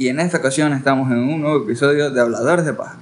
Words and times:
Y 0.00 0.08
en 0.08 0.18
esta 0.18 0.38
ocasión 0.38 0.72
estamos 0.72 1.10
en 1.10 1.18
un 1.18 1.42
nuevo 1.42 1.62
episodio 1.62 2.10
de 2.10 2.22
Habladores 2.22 2.64
de 2.64 2.72
Paja. 2.72 2.96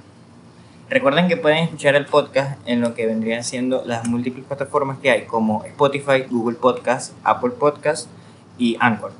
Recuerden 0.89 1.29
que 1.29 1.37
pueden 1.37 1.59
escuchar 1.59 1.95
el 1.95 2.05
podcast 2.05 2.59
en 2.67 2.81
lo 2.81 2.93
que 2.93 3.05
vendrían 3.05 3.45
siendo 3.45 3.85
las 3.85 4.05
múltiples 4.05 4.45
plataformas 4.45 4.99
que 4.99 5.09
hay, 5.09 5.21
como 5.21 5.63
Spotify, 5.63 6.25
Google 6.29 6.57
Podcast, 6.57 7.13
Apple 7.23 7.51
Podcast 7.51 8.09
y 8.57 8.75
Anchor. 8.81 9.13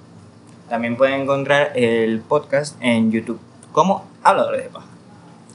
También 0.68 0.98
pueden 0.98 1.22
encontrar 1.22 1.72
el 1.74 2.20
podcast 2.20 2.76
en 2.82 3.14
YouTube 3.14 3.40
como 3.72 4.04
Habladores 4.24 4.66
de 4.66 4.70
Paja. 4.72 4.88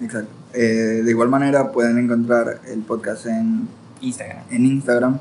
Exacto. 0.00 0.30
Eh, 0.54 1.02
de 1.04 1.10
igual 1.10 1.28
manera 1.28 1.72
pueden 1.72 1.98
encontrar 1.98 2.58
el 2.66 2.80
podcast 2.80 3.26
en, 3.26 3.68
Instagram. 4.00 4.44
en 4.50 4.64
Instagram, 4.64 5.18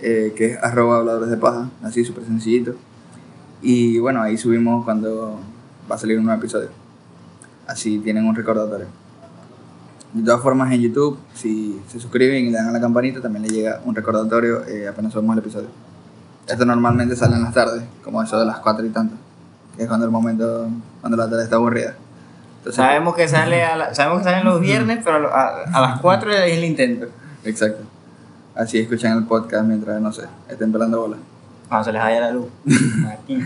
eh, 0.00 0.34
que 0.36 0.48
es 0.48 0.58
arroba 0.62 0.98
habladores 0.98 1.30
de 1.30 1.38
paja, 1.38 1.70
así 1.82 2.04
súper 2.04 2.24
sencillito. 2.24 2.74
Y 3.62 4.00
bueno, 4.00 4.20
ahí 4.20 4.36
subimos 4.36 4.84
cuando 4.84 5.40
va 5.90 5.94
a 5.96 5.98
salir 5.98 6.18
un 6.18 6.24
nuevo 6.26 6.38
episodio. 6.40 6.68
Así 7.66 7.98
tienen 7.98 8.24
un 8.26 8.34
recordatorio. 8.34 8.86
De 10.12 10.22
todas 10.24 10.40
formas, 10.40 10.72
en 10.72 10.80
YouTube, 10.80 11.18
si 11.34 11.80
se 11.88 12.00
suscriben 12.00 12.46
y 12.46 12.50
le 12.50 12.56
dan 12.58 12.68
a 12.68 12.72
la 12.72 12.80
campanita, 12.80 13.20
también 13.20 13.42
le 13.42 13.48
llega 13.50 13.80
un 13.84 13.94
recordatorio 13.94 14.64
eh, 14.66 14.88
apenas 14.88 15.12
subimos 15.12 15.34
el 15.36 15.42
episodio. 15.42 15.68
Esto 16.46 16.64
normalmente 16.64 17.16
sale 17.16 17.34
en 17.36 17.42
las 17.42 17.52
tardes, 17.52 17.82
como 18.04 18.22
eso 18.22 18.38
de 18.38 18.46
las 18.46 18.58
4 18.60 18.86
y 18.86 18.90
tanto, 18.90 19.14
que 19.76 19.82
es 19.82 19.88
cuando 19.88 20.06
el 20.06 20.12
momento, 20.12 20.68
cuando 21.00 21.16
la 21.18 21.28
tarde 21.28 21.42
está 21.44 21.56
aburrida. 21.56 21.94
Entonces, 22.58 22.76
Sabemos 22.76 23.14
que 23.14 23.28
sale 23.28 23.64
a 23.64 23.76
la- 23.76 23.94
sabemos 23.94 24.18
que 24.20 24.24
salen 24.24 24.44
los 24.44 24.60
viernes, 24.60 25.00
pero 25.04 25.28
a, 25.34 25.64
a- 25.72 25.80
las 25.80 26.00
4 26.00 26.32
es 26.32 26.52
el 26.56 26.64
intento. 26.64 27.06
Exacto. 27.44 27.82
Así 28.54 28.78
escuchan 28.78 29.18
el 29.18 29.24
podcast 29.24 29.64
mientras, 29.66 30.00
no 30.00 30.12
sé, 30.12 30.22
estén 30.48 30.72
pelando 30.72 31.00
bola. 31.00 31.16
Cuando 31.68 31.84
se 31.84 31.92
les 31.92 32.00
vaya 32.00 32.20
la 32.20 32.30
luz. 32.30 32.46
Aquí. 33.12 33.38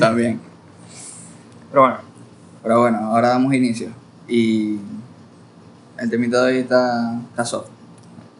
También. 0.00 0.40
Pero 1.74 1.82
bueno, 1.82 1.96
Pero 2.62 2.80
bueno, 2.82 2.98
ahora 2.98 3.30
damos 3.30 3.52
inicio. 3.52 3.88
Y 4.28 4.78
el 5.98 6.08
temita 6.08 6.44
de 6.44 6.52
hoy 6.52 6.58
está, 6.60 7.18
está 7.30 7.44
soft. 7.44 7.66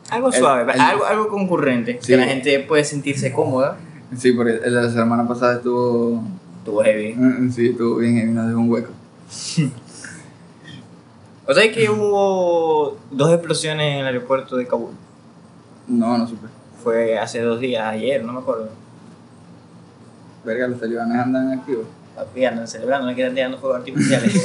algo 0.08 0.28
El- 0.28 0.34
suave, 0.34 0.72
el- 0.72 0.80
algo, 0.80 1.04
algo 1.04 1.28
concurrente, 1.28 1.98
Sí. 2.00 2.06
que 2.12 2.16
la 2.16 2.26
gente 2.26 2.60
puede 2.60 2.84
sentirse 2.84 3.32
cómoda. 3.32 3.76
Sí, 4.16 4.30
porque 4.32 4.52
el 4.52 4.62
de 4.62 4.82
la 4.82 4.88
semana 4.88 5.26
pasada 5.26 5.54
estuvo. 5.56 6.22
Estuvo 6.58 6.80
heavy. 6.84 7.14
mm, 7.16 7.50
Sí, 7.50 7.70
estuvo 7.70 7.96
bien 7.96 8.18
y 8.18 8.22
nos 8.32 8.46
dejó 8.46 8.60
un 8.60 8.70
hueco. 8.70 8.90
O 11.46 11.52
sea 11.52 11.70
que 11.72 11.90
hubo 11.90 12.96
dos 13.10 13.30
explosiones 13.32 13.92
en 13.94 13.98
el 14.00 14.06
aeropuerto 14.06 14.56
de 14.56 14.66
Kabul. 14.66 14.92
No, 15.88 16.16
no 16.16 16.26
supe. 16.26 16.46
Fue 16.82 17.18
hace 17.18 17.42
dos 17.42 17.60
días, 17.60 17.84
ayer, 17.86 18.24
no 18.24 18.32
me 18.32 18.38
acuerdo. 18.38 18.68
Verga, 20.44 20.68
los 20.68 20.80
talibanes 20.80 21.18
andan 21.18 21.52
activos. 21.52 21.84
Papi, 22.14 22.44
andan 22.44 22.68
celebrando, 22.68 23.08
no 23.10 23.16
quedan 23.16 23.34
tirando 23.34 23.58
fuegos 23.58 23.78
artificiales. 23.78 24.32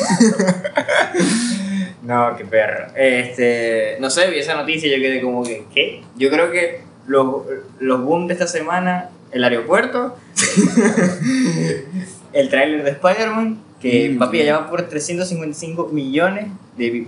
no, 2.04 2.36
qué 2.36 2.46
perro. 2.46 2.88
Este, 2.96 3.98
no 4.00 4.10
sé, 4.10 4.30
vi 4.32 4.40
esa 4.40 4.56
noticia 4.56 4.88
y 4.88 4.92
yo 4.96 5.02
quedé 5.02 5.22
como 5.22 5.44
que, 5.44 5.66
¿qué? 5.74 6.04
Yo 6.18 6.30
creo 6.30 6.52
que 6.52 6.82
los, 7.08 7.44
los 7.80 8.02
boom 8.04 8.28
de 8.28 8.34
esta 8.34 8.48
semana, 8.48 9.10
el 9.32 9.44
aeropuerto, 9.44 10.18
el 12.34 12.50
tráiler 12.50 12.84
de 12.84 12.92
Spider-Man, 12.92 13.60
que 13.80 14.10
Mm. 14.10 14.18
papi 14.20 14.40
ya 14.40 14.44
lleva 14.46 14.70
por 14.70 14.82
355 14.84 15.90
millones 15.92 16.48
de 16.78 16.90
views. 16.90 17.08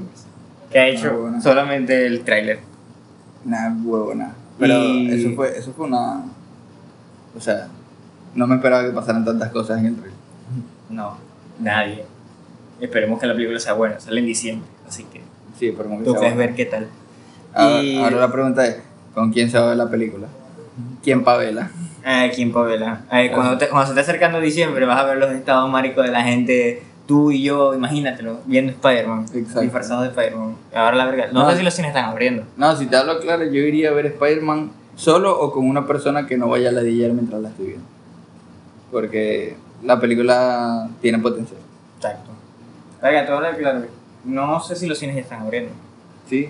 Que 0.72 0.80
ha 0.80 0.88
hecho 0.88 1.30
Ah, 1.36 1.42
solamente 1.42 2.06
el 2.06 2.22
tráiler. 2.22 2.60
Nada, 3.44 3.76
huevo, 3.84 4.14
nada. 4.16 4.36
Pero 4.58 4.82
Y- 4.84 5.12
eso 5.12 5.36
fue 5.36 5.58
eso 5.58 5.74
fue 5.74 5.88
una. 5.88 6.24
O 7.36 7.42
sea, 7.42 7.68
no 8.36 8.48
me 8.48 8.56
esperaba 8.56 8.86
que 8.86 8.92
pasaran 8.92 9.26
tantas 9.26 9.50
cosas 9.52 9.80
en 9.80 9.88
el 9.88 9.96
trailer. 9.96 10.21
No, 10.92 11.18
nadie. 11.60 12.06
Esperemos 12.80 13.20
que 13.20 13.28
la 13.28 13.34
película 13.34 13.60
sea 13.60 13.74
buena, 13.74 14.00
sale 14.00 14.20
en 14.20 14.26
diciembre, 14.26 14.68
así 14.88 15.04
que 15.06 15.22
Sí, 15.60 15.72
como 15.74 16.00
que 16.00 16.06
tú 16.06 16.16
puedes 16.16 16.36
ver 16.36 16.56
qué 16.56 16.66
tal. 16.66 16.88
Ahora, 17.54 17.84
Y- 17.84 17.98
ahora 17.98 18.18
la 18.18 18.32
pregunta 18.32 18.66
es: 18.66 18.78
¿con 19.14 19.32
quién 19.32 19.50
se 19.52 19.58
va 19.60 19.66
a 19.66 19.68
ver 19.70 19.78
la 19.78 19.90
película? 19.90 20.28
¿Quién 21.04 21.24
pavela? 21.24 21.70
Ay, 22.04 22.32
¿quién 22.32 22.52
Pavela? 22.52 23.02
Ay, 23.12 23.30
cuando, 23.30 23.60
te- 23.60 23.68
cuando 23.70 23.86
se 23.86 23.92
esté 23.92 24.02
acercando 24.02 24.40
diciembre 24.40 24.84
vas 24.88 25.00
a 25.00 25.04
ver 25.06 25.18
los 25.18 25.30
estados 25.32 25.70
maricos 25.70 26.04
de 26.04 26.12
la 26.12 26.24
gente, 26.24 26.82
tú 27.06 27.32
y 27.32 27.44
yo, 27.44 27.76
imagínatelo, 27.76 28.40
viendo 28.46 28.72
Spider-Man, 28.72 29.26
Exacto. 29.36 29.62
disfrazados 29.62 30.04
de 30.04 30.10
Spider-Man. 30.10 30.56
Ahora 30.74 30.96
la 30.98 31.06
verga, 31.06 31.28
no, 31.32 31.44
No. 31.44 31.52
sé 31.52 31.58
si 31.58 31.64
los 31.64 31.76
cines 31.76 31.90
están 31.90 32.06
abriendo. 32.06 32.44
No, 32.58 32.76
si 32.76 32.88
te 32.88 32.96
hablo 32.96 33.20
claro, 33.20 33.44
yo 33.44 33.60
iría 33.62 33.90
a 33.90 33.94
ver 33.94 34.08
Spider-Man 34.08 34.72
solo 34.96 35.40
o 35.40 35.52
con 35.52 35.68
una 35.70 35.86
persona 35.86 36.26
que 36.26 36.38
no 36.38 36.48
vaya 36.50 36.70
a 36.70 36.72
ladillar 36.72 37.12
mientras 37.12 37.40
la 37.40 37.50
estoy 37.50 37.68
viendo. 37.68 37.86
Porque 38.92 39.56
la 39.84 40.00
película 40.00 40.90
tiene 41.02 41.20
potencial. 41.20 41.60
Exacto. 41.98 42.32
Verga, 43.02 43.22
te 43.26 43.32
voy 43.32 43.34
a 43.34 43.48
hablar 43.48 43.58
claro, 43.58 43.86
no 44.26 44.60
sé 44.62 44.76
si 44.76 44.88
los 44.88 44.98
cines 45.00 45.16
ya 45.16 45.22
están 45.22 45.42
abriendo, 45.42 45.72
Sí. 46.30 46.50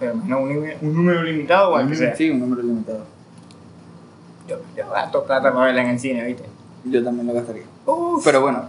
pero 0.00 0.14
imagino 0.14 0.40
un, 0.40 0.54
número- 0.54 0.78
un 0.82 0.94
número 0.94 1.22
limitado 1.22 1.70
o 1.70 1.76
al 1.76 1.88
que 1.88 1.94
sea. 1.94 2.14
Sí, 2.16 2.30
un 2.30 2.40
número 2.40 2.62
limitado. 2.62 3.04
Yo, 4.48 4.56
yo 4.76 4.90
gasto 4.90 5.24
plata 5.24 5.52
para 5.52 5.66
verla 5.66 5.82
en 5.82 5.88
el 5.90 5.98
cine, 6.00 6.24
¿viste? 6.26 6.44
Yo 6.84 7.02
también 7.02 7.26
lo 7.28 7.32
gastaría. 7.34 7.62
Pero 8.24 8.40
bueno, 8.40 8.64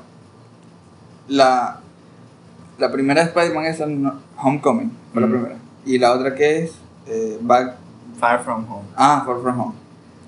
la, 1.28 1.80
la 2.78 2.92
primera 2.92 3.22
de 3.22 3.28
Spider-Man 3.30 3.66
es 3.66 3.82
Homecoming, 4.38 4.92
fue 5.12 5.22
la 5.22 5.28
Mm. 5.28 5.32
primera. 5.32 5.56
Y 5.86 5.98
la 6.00 6.14
otra 6.14 6.34
que 6.36 6.64
es 6.64 6.76
eh, 7.08 7.38
Back. 7.42 7.76
Far 8.20 8.44
From 8.44 8.66
Home. 8.72 8.88
Ah, 8.96 9.24
Far 9.26 9.42
From 9.42 9.60
Home. 9.60 9.74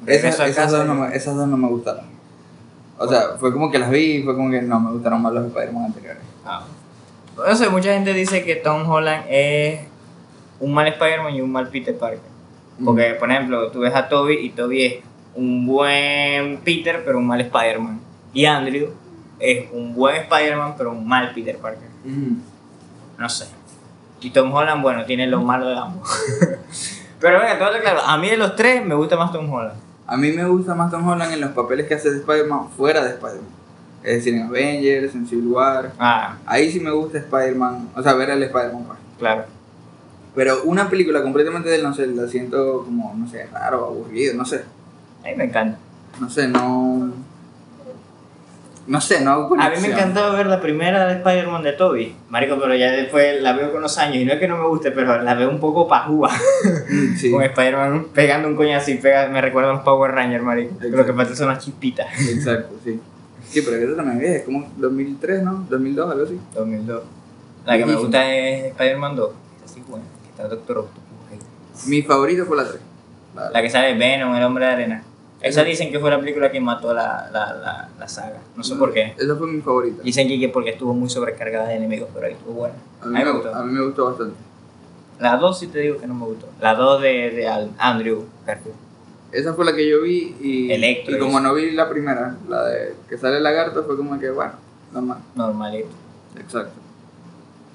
Esas, 0.06 0.72
dos 0.72 0.86
no 0.86 0.94
me, 0.96 1.16
esas 1.16 1.36
dos 1.36 1.47
no 1.47 1.58
me 1.58 1.68
gustaron. 1.70 2.06
O 2.97 3.08
sea, 3.08 3.35
fue 3.40 3.53
como 3.53 3.69
que 3.69 3.80
las 3.80 3.90
vi 3.90 4.18
y 4.18 4.24
fue 4.24 4.35
como 4.35 4.50
que 4.50 4.62
no 4.62 4.80
me 4.80 4.91
gustaron 4.91 5.22
más 5.22 5.34
los 5.34 5.46
Spider-Man 5.47 5.85
anteriores. 5.85 6.24
Ah. 6.46 6.63
No 7.35 7.56
sé, 7.56 7.69
mucha 7.69 7.94
gente 7.94 8.13
dice 8.13 8.44
que 8.44 8.56
Tom 8.56 8.90
Holland 8.90 9.25
es 9.30 9.81
un 10.59 10.74
mal 10.74 10.88
Spider-Man 10.88 11.35
y 11.35 11.41
un 11.41 11.52
mal 11.52 11.69
Peter 11.69 11.96
Parker. 11.96 12.38
Porque, 12.84 13.16
por 13.19 13.31
ejemplo, 13.31 13.72
tú 13.72 13.80
ves 13.80 13.96
a 13.96 14.08
Toby 14.08 14.35
y 14.35 14.50
Toby 14.50 14.84
es 14.84 14.96
un 15.35 15.66
buen 15.66 16.58
Peter, 16.58 17.03
pero 17.03 17.18
un 17.18 17.28
mal 17.28 17.41
Spider-Man. 17.41 18.00
Y 18.34 18.46
Andrew 18.46 18.90
es 19.40 19.68
un 19.72 19.94
buen 19.94 20.16
Spider-Man, 20.18 20.75
pero 20.78 20.91
un 20.91 21.08
mal 21.08 21.31
Peter 21.34 21.58
Parker. 21.58 21.90
Ujú. 22.06 22.38
No 23.18 23.29
sé. 23.29 23.47
Y 24.22 24.29
Tom 24.31 24.53
Holland, 24.53 24.81
bueno, 24.81 25.06
tiene 25.06 25.28
lo 25.28 25.41
malo 25.41 25.68
de 25.68 25.78
ambos. 25.78 26.09
pero 27.19 27.40
venga, 27.40 27.58
todo 27.59 27.79
claro, 27.81 28.02
a 28.02 28.18
mí 28.18 28.29
de 28.29 28.38
los 28.38 28.56
tres 28.56 28.84
me 28.85 28.96
gusta 28.96 29.16
más 29.16 29.31
Tom 29.31 29.52
Holland. 29.52 29.87
A 30.07 30.18
mí 30.18 30.31
me 30.31 30.45
gusta 30.45 30.73
más 30.73 30.90
Tom 30.90 31.07
Holland 31.07 31.34
en 31.34 31.41
los 31.41 31.51
papeles 31.51 31.85
que 31.88 31.95
hace 31.95 32.09
de 32.09 32.18
Spider-Man 32.19 32.69
fuera 32.75 33.03
de 33.03 33.12
Spider-Man. 33.12 33.57
Es 34.03 34.16
decir, 34.16 34.35
en 34.35 34.44
Avengers, 34.44 35.13
en 35.16 35.28
Civil 35.28 35.47
War. 35.47 35.91
Ah, 36.00 36.38
Ahí 36.45 36.72
sí 36.72 36.79
me 36.79 36.91
gusta 36.91 37.18
Spider-Man, 37.18 37.90
o 37.95 38.01
sea, 38.01 38.13
ver 38.13 38.31
al 38.31 38.41
Spider-Man. 38.41 38.84
pues. 38.85 39.00
claro. 39.19 39.46
Pero 40.34 40.63
una 40.66 40.88
película 40.88 41.23
completamente 41.23 41.67
de 41.67 41.78
él, 41.78 41.84
no 41.84 41.96
sé, 41.96 42.06
la 42.07 42.28
siento 42.28 42.84
como, 42.85 43.13
no 43.16 43.28
sé, 43.28 43.47
raro, 43.47 43.85
aburrido, 43.85 44.35
no 44.35 44.46
sé. 44.46 44.63
A 45.23 45.29
mí 45.29 45.35
me 45.35 45.46
encanta. 45.46 45.79
No 46.22 46.29
sé, 46.29 46.47
no... 46.47 47.12
No 48.88 49.02
sé, 49.02 49.20
no 49.22 49.31
hago 49.31 49.44
A 49.46 49.50
mí 49.50 49.56
conexión. 49.58 49.81
me 49.81 49.88
encantó 49.96 50.31
ver 50.31 50.48
la 50.48 50.62
primera 50.62 51.06
de 51.08 51.16
Spider-Man 51.16 51.62
de 51.64 51.74
Toby. 51.74 52.16
Marico, 52.30 52.58
pero 52.59 52.74
ya 52.74 52.90
después 52.92 53.42
la 53.42 53.52
veo 53.53 53.72
con 53.74 53.81
los 53.81 53.98
años. 53.98 54.16
Y 54.18 54.25
no 54.25 54.34
es 54.34 54.40
que 54.40 54.48
no 54.48 54.58
me 54.58 54.66
guste, 54.68 54.92
pero 54.92 55.22
la 55.22 55.34
veo 55.36 55.50
un 55.50 55.59
poco 55.59 55.88
pajúa. 55.88 56.31
Mm, 56.90 57.16
Sí, 57.18 57.30
Con 57.31 57.44
Spider-Man 57.44 58.08
pegando 58.14 58.47
un 58.47 58.56
coñazo 58.56 58.92
y 58.92 58.96
pega, 58.96 59.28
me 59.28 59.42
recuerda 59.42 59.72
a 59.72 59.74
los 59.74 59.81
Power 59.84 60.12
Rangers, 60.12 60.44
marico. 60.44 60.74
Lo 60.76 60.80
que 60.80 60.88
Exacto. 60.88 61.16
falta 61.16 61.36
son 61.36 61.47
las 61.50 61.64
chispitas. 61.64 62.08
exacto, 62.30 62.76
sí. 62.84 63.00
Sí, 63.50 63.62
pero 63.62 63.78
que 63.78 63.84
eso 63.86 63.96
también 63.96 64.22
es, 64.24 64.40
es 64.40 64.44
como 64.46 64.68
2003, 64.78 65.44
¿no? 65.44 65.66
2002, 65.70 66.12
algo 66.12 66.24
así. 66.26 66.40
2002. 66.56 67.02
La 67.66 67.78
que 67.78 67.86
me 67.86 67.96
gusta 67.96 68.34
es 68.34 68.66
Spider-Man 68.72 69.16
2. 69.18 69.30
Esa 69.66 69.74
sí 69.74 69.84
buena. 69.88 70.06
Que 70.24 70.30
está 70.30 70.47
Doctor 70.47 70.78
Octopus. 70.80 71.88
Mi 71.88 72.02
favorito 72.03 72.46
fue 72.46 72.58
la 72.58 72.64
3. 72.68 72.80
La- 73.36 73.50
La 73.52 73.62
que 73.62 73.70
sale 73.70 73.94
Venom, 73.97 74.34
el 74.36 74.44
hombre 74.44 74.66
de 74.66 74.72
arena. 74.72 75.03
Esa 75.42 75.64
dicen 75.64 75.92
que 75.92 76.00
fue 76.00 76.09
la 76.09 76.20
película 76.20 76.52
que 76.52 76.59
mató 76.59 76.94
la, 76.94 77.30
la, 77.31 77.53
la, 77.53 77.90
la 77.98 78.08
saga. 78.08 78.40
No 78.56 78.64
sé 78.64 78.75
por 78.75 78.92
qué. 78.92 79.14
Esa 79.18 79.36
fue 79.36 79.48
mi 79.48 79.62
favorita. 79.62 80.02
Dicen 80.02 80.28
que 80.28 80.40
que 80.40 80.50
porque 80.50 80.72
estuvo 80.72 80.94
muy 80.94 81.09
sobrecargada 81.09 81.67
de 81.67 81.76
enemigos, 81.76 82.09
pero 82.14 82.26
ahí 82.26 82.34
estuvo 82.34 82.53
buena. 82.53 82.76
A 83.02 83.06
mí, 83.06 83.23
me, 83.23 83.32
gustó. 83.32 83.53
a 83.56 83.64
mí 83.64 83.72
me 83.72 83.85
gustó 83.85 84.06
bastante. 84.06 84.35
La 85.20 85.38
2 85.38 85.59
sí 85.59 85.67
te 85.67 85.79
digo 85.79 85.97
que 85.97 86.08
no 86.08 86.16
me 86.16 86.26
gustó. 86.26 86.47
La 86.59 86.76
2 86.76 87.02
de, 87.02 87.09
de 87.32 87.70
Andrew 87.78 88.26
Garfield. 88.46 88.76
Esa 89.32 89.53
fue 89.53 89.66
la 89.66 89.76
que 89.76 89.88
yo 89.88 90.02
vi 90.02 90.35
y, 90.41 90.72
Electro, 90.72 91.16
y 91.16 91.20
como 91.20 91.40
no 91.40 91.53
vi 91.53 91.72
la 91.72 91.90
primera, 91.90 92.35
la 92.47 92.64
de 92.66 92.96
que 93.09 93.17
sale 93.17 93.38
el 93.38 93.44
lagarto, 93.44 93.84
fue 93.84 93.97
como 93.97 94.17
que, 94.20 94.29
bueno, 94.29 94.53
normal. 94.94 95.20
Normalito. 95.35 95.90
Exacto. 96.40 96.73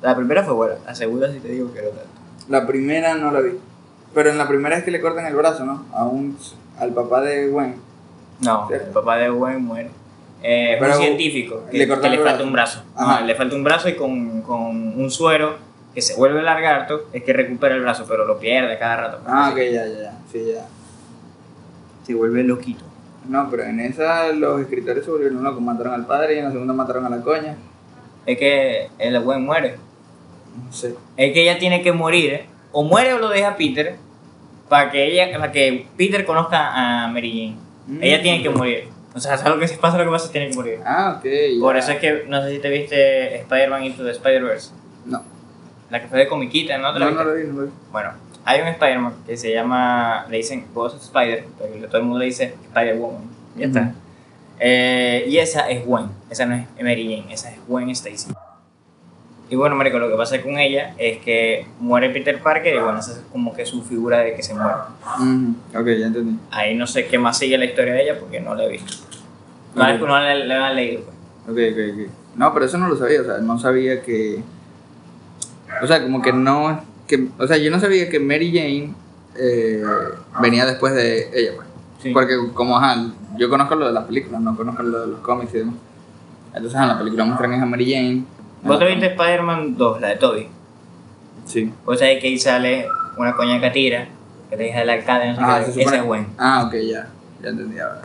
La 0.00 0.16
primera 0.16 0.42
fue 0.42 0.54
buena, 0.54 0.74
la 0.84 0.94
segunda 0.94 1.30
sí 1.30 1.40
te 1.40 1.48
digo 1.48 1.72
que 1.72 1.82
no 1.82 1.88
tanto. 1.88 2.08
La 2.48 2.66
primera 2.66 3.14
no 3.14 3.30
la 3.30 3.40
vi. 3.40 3.52
Pero 4.14 4.30
en 4.30 4.38
la 4.38 4.48
primera 4.48 4.76
es 4.76 4.84
que 4.84 4.90
le 4.90 5.00
cortan 5.00 5.26
el 5.26 5.34
brazo, 5.34 5.64
¿no? 5.64 5.84
A 5.92 6.04
un, 6.04 6.36
al 6.82 6.92
papá 6.92 7.20
de 7.20 7.48
Gwen. 7.48 7.76
No, 8.40 8.66
¿Cierto? 8.66 8.86
el 8.86 8.92
papá 8.92 9.16
de 9.18 9.30
Gwen 9.30 9.64
muere. 9.64 9.90
Eh, 10.42 10.76
es 10.80 10.82
un 10.82 11.00
científico 11.00 11.62
que 11.70 11.78
le 11.78 11.86
que 11.86 12.08
le 12.08 12.18
falta 12.18 12.42
un 12.42 12.52
brazo. 12.52 12.82
Ajá. 12.96 13.20
Le 13.20 13.34
falta 13.34 13.54
un 13.54 13.62
brazo 13.62 13.88
y 13.88 13.94
con, 13.94 14.42
con 14.42 15.00
un 15.00 15.10
suero 15.10 15.54
que 15.94 16.02
se 16.02 16.16
vuelve 16.16 16.42
lagarto 16.42 17.02
es 17.12 17.22
que 17.22 17.32
recupera 17.32 17.76
el 17.76 17.82
brazo, 17.82 18.06
pero 18.08 18.24
lo 18.24 18.38
pierde 18.38 18.78
cada 18.78 18.96
rato. 18.96 19.20
Ah, 19.26 19.50
ok, 19.52 19.58
ya, 19.58 19.86
ya, 19.86 20.00
ya. 20.00 20.18
Sí, 20.30 20.44
ya. 20.52 20.66
Se 22.04 22.14
vuelve 22.14 22.42
loquito. 22.42 22.84
No, 23.28 23.48
pero 23.48 23.62
en 23.62 23.78
esa 23.78 24.32
los 24.32 24.60
escritores 24.60 25.04
se 25.04 25.10
volvieron 25.10 25.44
locos. 25.44 25.62
Mataron 25.62 25.94
al 25.94 26.06
padre 26.06 26.34
y 26.34 26.38
en 26.38 26.46
la 26.46 26.50
segunda 26.50 26.74
mataron 26.74 27.06
a 27.06 27.08
la 27.08 27.20
coña. 27.20 27.56
Es 28.26 28.38
que 28.38 28.88
el 28.98 29.20
Gwen 29.20 29.44
muere. 29.44 29.76
No 30.64 30.72
sé. 30.72 30.96
Es 31.16 31.32
que 31.32 31.42
ella 31.42 31.58
tiene 31.58 31.82
que 31.82 31.92
morir, 31.92 32.32
¿eh? 32.32 32.46
o 32.72 32.82
muere 32.82 33.12
o 33.12 33.18
lo 33.18 33.28
deja 33.28 33.56
Peter, 33.56 33.96
para 34.72 34.90
que 34.90 35.04
ella, 35.06 35.38
para 35.38 35.52
que 35.52 35.84
Peter 35.98 36.24
conozca 36.24 36.70
a 37.04 37.06
Mary 37.08 37.30
Jane. 37.30 37.56
Mm. 37.98 38.02
Ella 38.02 38.22
tiene 38.22 38.42
que 38.42 38.48
morir. 38.48 38.88
O 39.14 39.20
sea, 39.20 39.36
¿sabes 39.36 39.52
lo 39.52 39.60
que 39.60 39.68
se 39.68 39.76
pasa? 39.76 39.98
Lo 39.98 40.04
que 40.04 40.10
pasa 40.10 40.32
tiene 40.32 40.48
que 40.48 40.54
morir. 40.54 40.78
Ah, 40.82 41.16
ok. 41.18 41.26
Por 41.60 41.76
eso 41.76 41.92
es 41.92 41.98
que, 41.98 42.24
no 42.26 42.42
sé 42.42 42.52
si 42.52 42.58
te 42.58 42.70
viste 42.70 43.36
Spider-Man 43.40 43.84
Into 43.84 44.02
the 44.02 44.12
Spider-Verse. 44.12 44.70
No. 45.04 45.22
La 45.90 46.00
que 46.00 46.08
fue 46.08 46.20
de 46.20 46.26
comiquita, 46.26 46.78
¿no? 46.78 46.90
¿Te 46.94 47.00
la 47.00 47.04
No, 47.04 47.10
viste? 47.10 47.22
no 47.22 47.30
lo 47.30 47.36
vi, 47.36 47.46
no 47.48 47.60
lo 47.60 47.66
vi. 47.66 47.72
Bueno, 47.90 48.12
hay 48.46 48.62
un 48.62 48.68
Spider-Man 48.68 49.14
que 49.26 49.36
se 49.36 49.52
llama, 49.52 50.24
le 50.30 50.38
dicen 50.38 50.64
Ghost 50.72 51.02
Spider, 51.02 51.44
pero 51.58 51.86
todo 51.88 51.98
el 51.98 52.04
mundo 52.04 52.20
le 52.20 52.24
dice 52.24 52.54
Spider-Woman. 52.68 53.22
Ya 53.58 53.66
está. 53.66 53.92
Eh, 54.58 55.26
y 55.28 55.36
esa 55.36 55.68
es 55.68 55.84
Gwen, 55.84 56.06
esa 56.30 56.46
no 56.46 56.54
es 56.54 56.64
Mary 56.82 57.14
Jane, 57.14 57.34
esa 57.34 57.50
es 57.50 57.58
Gwen 57.68 57.90
Stacy. 57.90 58.32
Y 59.52 59.54
bueno, 59.54 59.76
marico, 59.76 59.98
lo 59.98 60.08
que 60.08 60.16
pasa 60.16 60.40
con 60.40 60.58
ella 60.58 60.94
es 60.96 61.18
que 61.18 61.66
muere 61.78 62.08
Peter 62.08 62.40
Parker 62.42 62.74
y 62.74 62.78
bueno, 62.78 62.98
esa 63.00 63.12
es 63.12 63.20
como 63.30 63.52
que 63.54 63.66
su 63.66 63.82
figura 63.82 64.20
de 64.20 64.34
que 64.34 64.42
se 64.42 64.54
muere. 64.54 64.70
Ok, 65.76 65.86
ya 66.00 66.06
entendí. 66.06 66.38
Ahí 66.50 66.74
no 66.74 66.86
sé 66.86 67.06
qué 67.06 67.18
más 67.18 67.36
sigue 67.36 67.58
la 67.58 67.66
historia 67.66 67.92
de 67.92 68.02
ella 68.02 68.18
porque 68.18 68.40
no 68.40 68.54
la 68.54 68.64
he 68.64 68.68
visto. 68.70 68.94
No, 69.74 69.82
la- 69.86 69.94
Ok. 69.96 70.00
no 70.00 70.18
la, 70.18 70.34
la 70.36 70.72
leído. 70.72 71.02
pues. 71.02 71.14
Ok, 71.50 71.74
ok, 71.76 72.00
ok. 72.06 72.12
No, 72.36 72.54
pero 72.54 72.64
eso 72.64 72.78
no 72.78 72.88
lo 72.88 72.96
sabía, 72.96 73.20
o 73.20 73.24
sea, 73.24 73.38
no 73.40 73.58
sabía 73.58 74.00
que. 74.00 74.42
O 75.82 75.86
sea, 75.86 76.02
como 76.02 76.22
que 76.22 76.32
no. 76.32 76.80
Que, 77.06 77.28
o 77.38 77.46
sea, 77.46 77.58
yo 77.58 77.70
no 77.70 77.78
sabía 77.78 78.08
que 78.08 78.18
Mary 78.20 78.50
Jane 78.54 78.94
eh, 79.38 79.84
venía 80.40 80.64
después 80.64 80.94
de 80.94 81.28
ella, 81.38 81.50
pues. 81.56 81.68
Sí. 82.02 82.10
Porque, 82.14 82.36
como, 82.54 82.78
ajá, 82.78 83.04
yo 83.36 83.50
conozco 83.50 83.74
lo 83.74 83.86
de 83.88 83.92
las 83.92 84.04
películas, 84.04 84.40
no 84.40 84.56
conozco 84.56 84.82
lo 84.82 85.00
de 85.02 85.06
los 85.08 85.20
cómics 85.20 85.52
y 85.54 85.58
demás. 85.58 85.74
Entonces, 86.54 86.80
en 86.80 86.88
la 86.88 86.96
película 86.98 87.26
muestran 87.26 87.52
a 87.60 87.66
Mary 87.66 87.92
Jane. 87.92 88.24
¿Vos 88.62 88.78
te 88.78 88.86
viste 88.86 89.06
Spider-Man 89.06 89.76
2, 89.76 90.00
la 90.00 90.08
de 90.08 90.16
Toby? 90.16 90.48
Sí. 91.46 91.72
Vos 91.84 91.98
sabés 91.98 92.20
que 92.20 92.28
ahí 92.28 92.38
sale 92.38 92.86
una 93.16 93.34
coña 93.34 93.60
catira, 93.60 94.06
que 94.50 94.56
te 94.56 94.62
deja 94.64 94.82
el 94.82 94.90
alcalde, 94.90 95.28
no 95.30 95.34
sé 95.36 95.40
Ah, 95.44 95.58
qué, 95.58 95.72
se 95.72 95.80
esa 95.82 95.90
supone- 95.90 95.96
es 95.98 96.04
Gwen. 96.04 96.26
Ah, 96.38 96.64
ok, 96.66 96.74
ya. 96.74 97.08
Ya 97.42 97.48
entendí 97.48 97.78
ahora. 97.78 98.02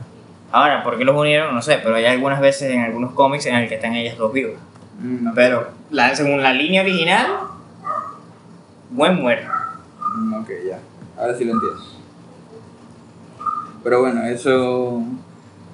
Ahora, 0.51 0.83
¿por 0.83 0.97
qué 0.97 1.03
los 1.05 1.15
unieron? 1.15 1.53
No 1.53 1.61
sé, 1.61 1.79
pero 1.83 1.95
hay 1.95 2.05
algunas 2.05 2.39
veces 2.41 2.71
en 2.71 2.81
algunos 2.81 3.11
cómics 3.11 3.45
en 3.45 3.55
el 3.55 3.69
que 3.69 3.75
están 3.75 3.93
ellas 3.95 4.17
dos 4.17 4.33
vivas. 4.33 4.55
Mm. 4.99 5.33
Pero 5.35 5.67
la, 5.91 6.15
según 6.15 6.41
la 6.41 6.53
línea 6.53 6.81
original, 6.81 7.27
Gwen 8.91 9.15
muere. 9.21 9.45
Mm, 10.15 10.33
Ok, 10.41 10.49
ya. 10.67 10.79
Ahora 11.21 11.35
sí 11.35 11.45
lo 11.45 11.53
entiendo. 11.53 11.79
Pero 13.83 14.01
bueno, 14.01 14.23
eso. 14.25 15.03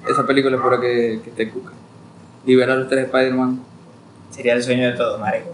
Esa 0.09 0.25
película 0.27 0.57
espero 0.57 0.81
que, 0.81 1.21
que 1.23 1.29
esté 1.29 1.49
cuca. 1.49 1.71
Ver 2.45 2.69
a 2.69 2.75
los 2.75 2.89
tres 2.89 3.05
Spider-Man, 3.05 3.59
Sería 4.33 4.53
el 4.53 4.63
sueño 4.63 4.87
de 4.89 4.93
todos, 4.97 5.19
marico. 5.19 5.49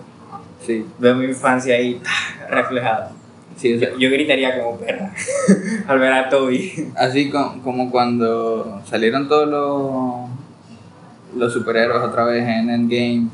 sí. 0.65 0.85
Veo 0.99 1.15
mi 1.15 1.25
infancia 1.25 1.75
ahí 1.75 2.01
ah, 2.05 2.47
reflejada. 2.49 3.11
sí 3.57 3.75
o 3.75 3.79
sea, 3.79 3.89
Yo, 3.91 3.97
yo 3.97 4.09
gritaría 4.11 4.57
como 4.57 4.77
perra 4.77 5.11
al 5.87 5.99
ver 5.99 6.13
a 6.13 6.29
Toby. 6.29 6.91
así 6.95 7.29
co- 7.29 7.55
como 7.63 7.91
cuando 7.91 8.81
salieron 8.85 9.27
todos 9.27 9.47
los, 9.49 10.29
los 11.37 11.51
superhéroes 11.53 12.01
otra 12.01 12.23
vez 12.23 12.47
en 12.47 12.69
Endgame. 12.69 13.27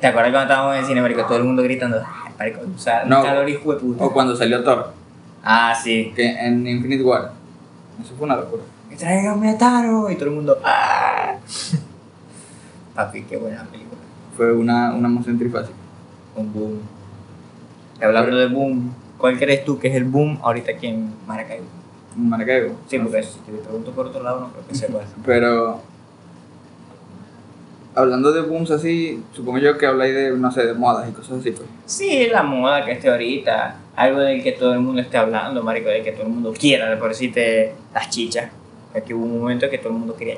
¿Te 0.00 0.06
acuerdas 0.06 0.30
cuando 0.32 0.50
estábamos 0.52 0.74
en 0.76 0.80
el 0.80 0.86
cine, 0.86 1.02
marico? 1.02 1.24
Todo 1.26 1.38
el 1.38 1.44
mundo 1.44 1.62
gritando, 1.62 1.98
"Ay, 1.98 2.32
marico, 2.38 2.60
o 2.74 2.78
sea, 2.78 3.04
No. 3.04 3.22
calor 3.22 3.44
de 3.46 3.58
puta. 3.58 4.04
O 4.04 4.12
cuando 4.12 4.34
salió 4.36 4.62
Thor, 4.62 4.92
Ah, 5.42 5.74
sí. 5.74 6.12
que 6.14 6.26
en 6.30 6.66
Infinite 6.66 7.02
War. 7.02 7.32
Eso 8.02 8.14
fue 8.16 8.24
una 8.26 8.36
locura. 8.36 8.62
¡Que 8.88 8.96
traigan 8.96 9.44
a 9.44 9.58
Taro! 9.58 10.10
Y 10.10 10.14
todo 10.14 10.26
el 10.26 10.34
mundo, 10.36 10.58
¡ah! 10.64 11.34
Papi, 12.94 13.22
qué 13.24 13.36
buena 13.36 13.64
película. 13.64 13.89
Fue 14.36 14.52
una, 14.52 14.94
una 14.94 15.08
emoción 15.08 15.38
trifásica. 15.38 15.76
Un 16.36 16.52
boom. 16.52 16.78
Hablando 18.02 18.36
de 18.36 18.46
boom, 18.46 18.94
¿cuál 19.18 19.38
crees 19.38 19.64
tú 19.64 19.78
que 19.78 19.88
es 19.88 19.94
el 19.94 20.04
boom 20.04 20.38
ahorita 20.42 20.72
aquí 20.72 20.86
en 20.86 21.12
Maracaibo? 21.26 21.66
Un 22.16 22.28
Maracaibo. 22.28 22.74
Sí, 22.88 22.98
porque 22.98 23.22
si 23.22 23.38
te 23.40 23.52
pregunto 23.52 23.90
por 23.92 24.06
otro 24.06 24.22
lado, 24.22 24.40
no 24.40 24.52
creo 24.52 24.66
que 24.66 24.74
sepas. 24.74 25.06
Pero 25.26 25.82
hablando 27.94 28.32
de 28.32 28.42
booms 28.42 28.70
así, 28.70 29.22
supongo 29.32 29.58
yo 29.58 29.76
que 29.76 29.86
habláis 29.86 30.14
de, 30.14 30.30
no 30.36 30.50
sé, 30.50 30.64
de 30.64 30.74
modas 30.74 31.08
y 31.08 31.12
cosas 31.12 31.40
así, 31.40 31.50
pues. 31.50 31.68
Sí, 31.86 32.28
la 32.30 32.42
moda 32.42 32.84
que 32.84 32.92
esté 32.92 33.10
ahorita, 33.10 33.76
algo 33.96 34.20
del 34.20 34.42
que 34.42 34.52
todo 34.52 34.72
el 34.72 34.80
mundo 34.80 35.02
esté 35.02 35.18
hablando, 35.18 35.62
marico, 35.62 35.88
del 35.88 36.02
que 36.02 36.12
todo 36.12 36.22
el 36.22 36.32
mundo 36.32 36.54
quiera, 36.58 36.98
por 36.98 37.08
decirte 37.10 37.74
las 37.92 38.08
chichas. 38.10 38.50
Aquí 38.94 39.14
hubo 39.14 39.24
un 39.24 39.40
momento 39.40 39.68
que 39.70 39.78
todo 39.78 39.92
el 39.92 39.98
mundo 39.98 40.16
quería 40.16 40.34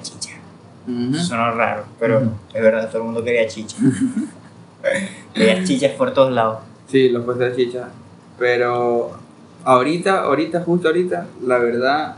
Ujú. 0.87 1.15
Sonó 1.15 1.53
raro, 1.53 1.85
pero 1.99 2.23
es 2.53 2.63
verdad, 2.63 2.89
todo 2.89 2.99
el 2.99 3.05
mundo 3.05 3.25
quería 3.25 3.47
chicha. 3.47 3.77
quería 5.35 5.63
chichas 5.65 5.93
por 5.93 6.13
todos 6.13 6.33
lados. 6.33 6.59
Sí, 6.89 7.09
los 7.09 7.25
puestos 7.25 7.49
de 7.49 7.57
chicha. 7.57 7.89
Pero 8.39 9.13
ahorita, 9.65 10.23
ahorita, 10.23 10.63
justo 10.63 10.89
ahorita, 10.89 11.27
la 11.47 11.59
verdad, 11.59 12.17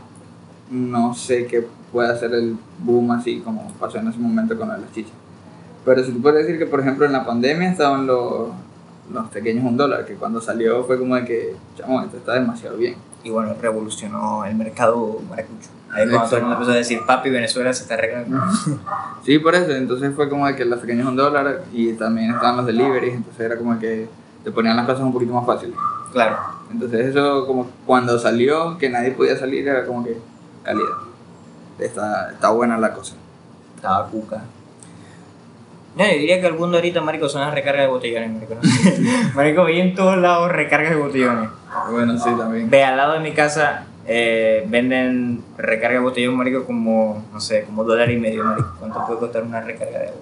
no 0.71 1.13
sé 1.13 1.45
qué 1.45 1.67
puede 1.91 2.09
hacer 2.11 2.33
el 2.33 2.57
boom 2.79 3.11
así 3.11 3.39
como 3.39 3.71
pasó 3.79 3.99
en 3.99 4.07
ese 4.07 4.19
momento 4.19 4.57
con 4.57 4.67
las 4.69 4.79
chichas. 4.93 5.13
Pero 5.85 6.03
si 6.03 6.11
tú 6.11 6.21
puedes 6.21 6.45
decir 6.45 6.59
que, 6.59 6.65
por 6.65 6.79
ejemplo, 6.79 7.05
en 7.05 7.11
la 7.11 7.25
pandemia 7.25 7.69
estaban 7.69 8.07
los, 8.07 8.49
los 9.13 9.29
pequeños 9.29 9.63
un 9.63 9.77
dólar, 9.77 10.05
que 10.05 10.15
cuando 10.15 10.41
salió 10.41 10.83
fue 10.83 10.97
como 10.97 11.15
de 11.15 11.25
que, 11.25 11.55
chamo, 11.77 12.01
esto 12.01 12.17
está 12.17 12.33
demasiado 12.33 12.77
bien. 12.77 12.95
Y 13.23 13.29
bueno, 13.29 13.53
revolucionó 13.61 14.43
el 14.45 14.55
mercado 14.55 15.21
maracucho. 15.29 15.69
Ahí 15.95 16.09
cuando 16.09 16.27
todo 16.27 16.35
el 16.35 16.41
mundo 16.41 16.55
empezó 16.57 16.71
a 16.73 16.75
decir, 16.75 16.99
papi, 17.07 17.29
Venezuela 17.29 17.71
se 17.73 17.83
está 17.83 17.93
arreglando. 17.93 18.37
Sí, 19.23 19.39
por 19.39 19.55
eso, 19.55 19.71
entonces 19.71 20.13
fue 20.13 20.29
como 20.29 20.45
que 20.55 20.65
los 20.65 20.79
pequeños 20.79 21.07
un 21.07 21.15
dólar 21.15 21.63
y 21.73 21.93
también 21.93 22.29
estaban 22.29 22.57
los 22.57 22.67
deliveries, 22.67 23.15
entonces 23.15 23.43
era 23.43 23.57
como 23.57 23.79
que 23.79 24.07
te 24.43 24.51
ponían 24.51 24.77
las 24.77 24.85
cosas 24.85 25.01
un 25.01 25.13
poquito 25.13 25.33
más 25.33 25.47
fáciles. 25.47 25.75
Claro. 26.11 26.37
Entonces 26.71 27.07
eso 27.07 27.47
como 27.47 27.67
cuando 27.87 28.19
salió, 28.19 28.77
que 28.77 28.87
nadie 28.87 29.11
podía 29.11 29.35
salir, 29.35 29.67
era 29.67 29.83
como 29.87 30.03
que 30.03 30.15
calidad. 30.63 30.97
Está, 31.79 32.31
está 32.33 32.49
buena 32.51 32.77
la 32.77 32.93
cosa. 32.93 33.15
Estaba 33.75 34.05
cuca. 34.07 34.43
No, 35.95 36.05
yo 36.05 36.11
diría 36.11 36.39
que 36.39 36.47
el 36.47 36.53
mundo 36.53 36.77
ahorita, 36.77 37.01
marico, 37.01 37.27
son 37.27 37.41
las 37.41 37.53
recargas 37.53 37.85
de 37.85 37.87
botellones, 37.87 38.31
marico. 38.31 38.55
marico, 39.35 39.65
vi 39.65 39.79
en 39.79 39.95
todos 39.95 40.17
lados 40.17 40.51
recargas 40.51 40.91
de 40.91 40.97
botellones. 40.97 41.49
Bueno, 41.89 42.15
sí, 42.19 42.29
también. 42.37 42.69
Ve, 42.69 42.83
al 42.83 42.97
lado 42.97 43.13
de 43.13 43.21
mi 43.21 43.31
casa 43.31 43.85
eh, 44.07 44.65
venden 44.69 45.43
recarga 45.57 45.97
de 45.97 46.03
botellón, 46.03 46.37
marico, 46.37 46.65
como, 46.65 47.23
no 47.33 47.39
sé, 47.39 47.63
como 47.63 47.83
dólar 47.83 48.11
y 48.11 48.17
medio, 48.17 48.43
marico. 48.43 48.75
¿Cuánto 48.79 49.05
puede 49.05 49.19
costar 49.19 49.43
una 49.43 49.61
recarga 49.61 49.99
de 49.99 50.07
agua? 50.07 50.21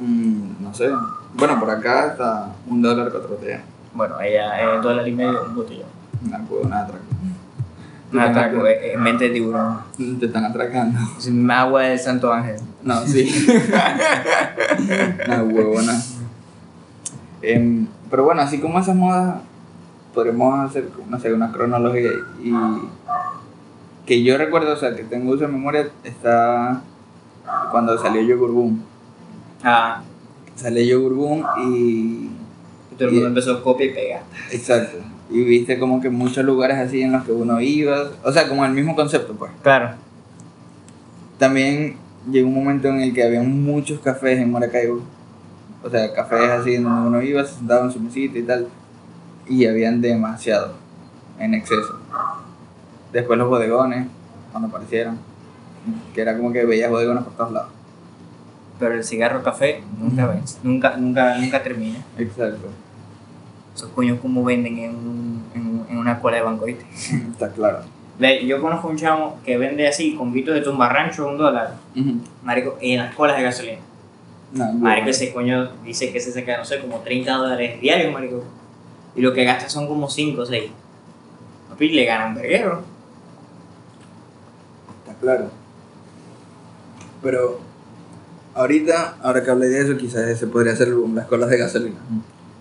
Mm, 0.00 0.62
no 0.62 0.74
sé. 0.74 0.90
Bueno, 1.34 1.60
por 1.60 1.70
acá 1.70 2.06
está 2.08 2.52
un 2.66 2.80
dólar 2.80 3.10
cuatro 3.10 3.30
botellas. 3.30 3.62
Bueno, 3.92 4.16
allá 4.16 4.76
es 4.76 4.82
dólar 4.82 5.06
y 5.06 5.12
medio 5.12 5.44
un 5.44 5.54
botellón. 5.54 5.88
Una 6.26 6.38
puedo, 6.38 6.64
nada 6.68 6.84
atraco. 6.84 7.04
Un 8.12 8.20
atraco, 8.20 8.66
eh, 8.66 8.94
en 8.94 9.02
mente 9.02 9.24
de 9.24 9.30
tiburón. 9.30 9.80
Te 10.18 10.26
están 10.26 10.44
atracando. 10.44 10.98
Es 11.18 11.30
agua 11.50 11.82
del 11.82 11.98
Santo 11.98 12.32
Ángel. 12.32 12.56
No, 12.82 13.06
sí. 13.06 13.46
Una 15.26 15.42
huevona. 15.42 16.00
Em, 17.42 17.86
pero 18.10 18.24
bueno, 18.24 18.40
así 18.40 18.58
como 18.60 18.78
esas 18.78 18.96
modas, 18.96 19.36
podremos 20.14 20.58
hacer, 20.68 20.88
no 21.08 21.20
sé, 21.20 21.32
una 21.32 21.52
cronología 21.52 22.10
y 22.42 22.52
que 24.08 24.22
yo 24.22 24.38
recuerdo, 24.38 24.72
o 24.72 24.76
sea, 24.76 24.96
que 24.96 25.04
tengo 25.04 25.32
uso 25.32 25.42
de 25.42 25.48
memoria, 25.48 25.90
está 26.02 26.80
cuando 27.70 27.98
salió 27.98 28.22
Yogur 28.22 28.52
Boom. 28.52 28.82
Ah, 29.62 30.00
Salió 30.54 30.82
Yogur 30.82 31.12
Boom 31.12 31.44
y... 31.58 32.30
y 32.90 32.94
todo 32.96 33.08
el 33.08 33.14
mundo 33.14 33.28
empezó 33.28 33.52
a 33.52 33.62
copia 33.62 33.84
y 33.84 33.90
pega. 33.90 34.22
Exacto. 34.50 34.96
Y 35.28 35.44
viste 35.44 35.78
como 35.78 36.00
que 36.00 36.08
muchos 36.08 36.42
lugares 36.42 36.78
así 36.78 37.02
en 37.02 37.12
los 37.12 37.22
que 37.24 37.32
uno 37.32 37.60
iba, 37.60 38.10
o 38.24 38.32
sea, 38.32 38.48
como 38.48 38.64
el 38.64 38.72
mismo 38.72 38.96
concepto, 38.96 39.34
pues. 39.34 39.52
Claro. 39.62 39.90
También 41.36 41.98
llegó 42.30 42.48
un 42.48 42.54
momento 42.54 42.88
en 42.88 43.02
el 43.02 43.12
que 43.12 43.22
había 43.22 43.42
muchos 43.42 44.00
cafés 44.00 44.38
en 44.38 44.50
Maracaibo. 44.50 45.02
O 45.84 45.90
sea, 45.90 46.14
cafés 46.14 46.48
así 46.48 46.76
en 46.76 46.84
donde 46.84 47.08
uno 47.08 47.20
iba, 47.20 47.44
se 47.44 47.56
sentaba 47.56 47.84
en 47.84 47.92
su 47.92 48.00
mesita 48.00 48.38
y 48.38 48.42
tal. 48.42 48.68
Y 49.46 49.66
habían 49.66 50.00
demasiado, 50.00 50.72
en 51.38 51.52
exceso. 51.52 51.98
Después 53.12 53.38
los 53.38 53.48
bodegones, 53.48 54.06
cuando 54.52 54.68
aparecieron. 54.68 55.18
Que 56.14 56.20
era 56.20 56.36
como 56.36 56.52
que 56.52 56.64
veías 56.64 56.90
bodegones 56.90 57.24
por 57.24 57.32
todos 57.34 57.52
lados. 57.52 57.70
Pero 58.78 58.94
el 58.94 59.04
cigarro 59.04 59.42
café 59.42 59.82
nunca 59.98 60.26
vence. 60.26 60.58
Nunca, 60.62 60.96
nunca, 60.96 61.38
nunca 61.38 61.62
termina. 61.62 61.98
Exacto. 62.18 62.68
Esos 63.74 63.90
coños 63.90 64.18
como 64.20 64.44
venden 64.44 64.78
en, 64.78 65.42
en, 65.54 65.86
en 65.88 65.98
una 65.98 66.20
cola 66.20 66.36
de 66.36 66.42
banco, 66.42 66.64
¿viste? 66.66 66.84
Está 67.30 67.50
claro. 67.50 67.80
Yo 68.44 68.60
conozco 68.60 68.88
un 68.88 68.96
chamo 68.96 69.38
que 69.44 69.56
vende 69.56 69.86
así, 69.86 70.14
con 70.16 70.32
guitos 70.32 70.54
de 70.54 70.60
tumbarrancho, 70.60 71.28
un 71.28 71.38
dólar. 71.38 71.76
Marico, 72.42 72.76
en 72.80 72.98
las 72.98 73.14
colas 73.14 73.36
de 73.36 73.44
gasolina. 73.44 73.78
No, 74.52 74.72
Marico, 74.72 75.10
ese 75.10 75.32
coño 75.32 75.70
dice 75.84 76.12
que 76.12 76.18
se 76.18 76.32
saca, 76.32 76.58
no 76.58 76.64
sé, 76.64 76.80
como 76.80 76.98
30 76.98 77.32
dólares 77.32 77.80
diarios, 77.80 78.12
marico. 78.12 78.42
Y 79.14 79.20
lo 79.20 79.32
que 79.32 79.44
gasta 79.44 79.68
son 79.68 79.86
como 79.86 80.08
5 80.08 80.42
o 80.42 80.46
6. 80.46 80.70
Papi, 81.68 81.90
le 81.90 82.04
gana 82.04 82.26
un 82.26 82.34
verguero. 82.34 82.82
Claro. 85.20 85.50
Pero 87.22 87.58
ahorita, 88.54 89.16
ahora 89.22 89.42
que 89.42 89.50
hablé 89.50 89.68
de 89.68 89.82
eso, 89.82 89.96
quizás 89.96 90.22
ese 90.28 90.46
podría 90.46 90.74
boom, 90.94 91.16
las 91.16 91.26
colas 91.26 91.48
de 91.50 91.58
gasolina. 91.58 91.96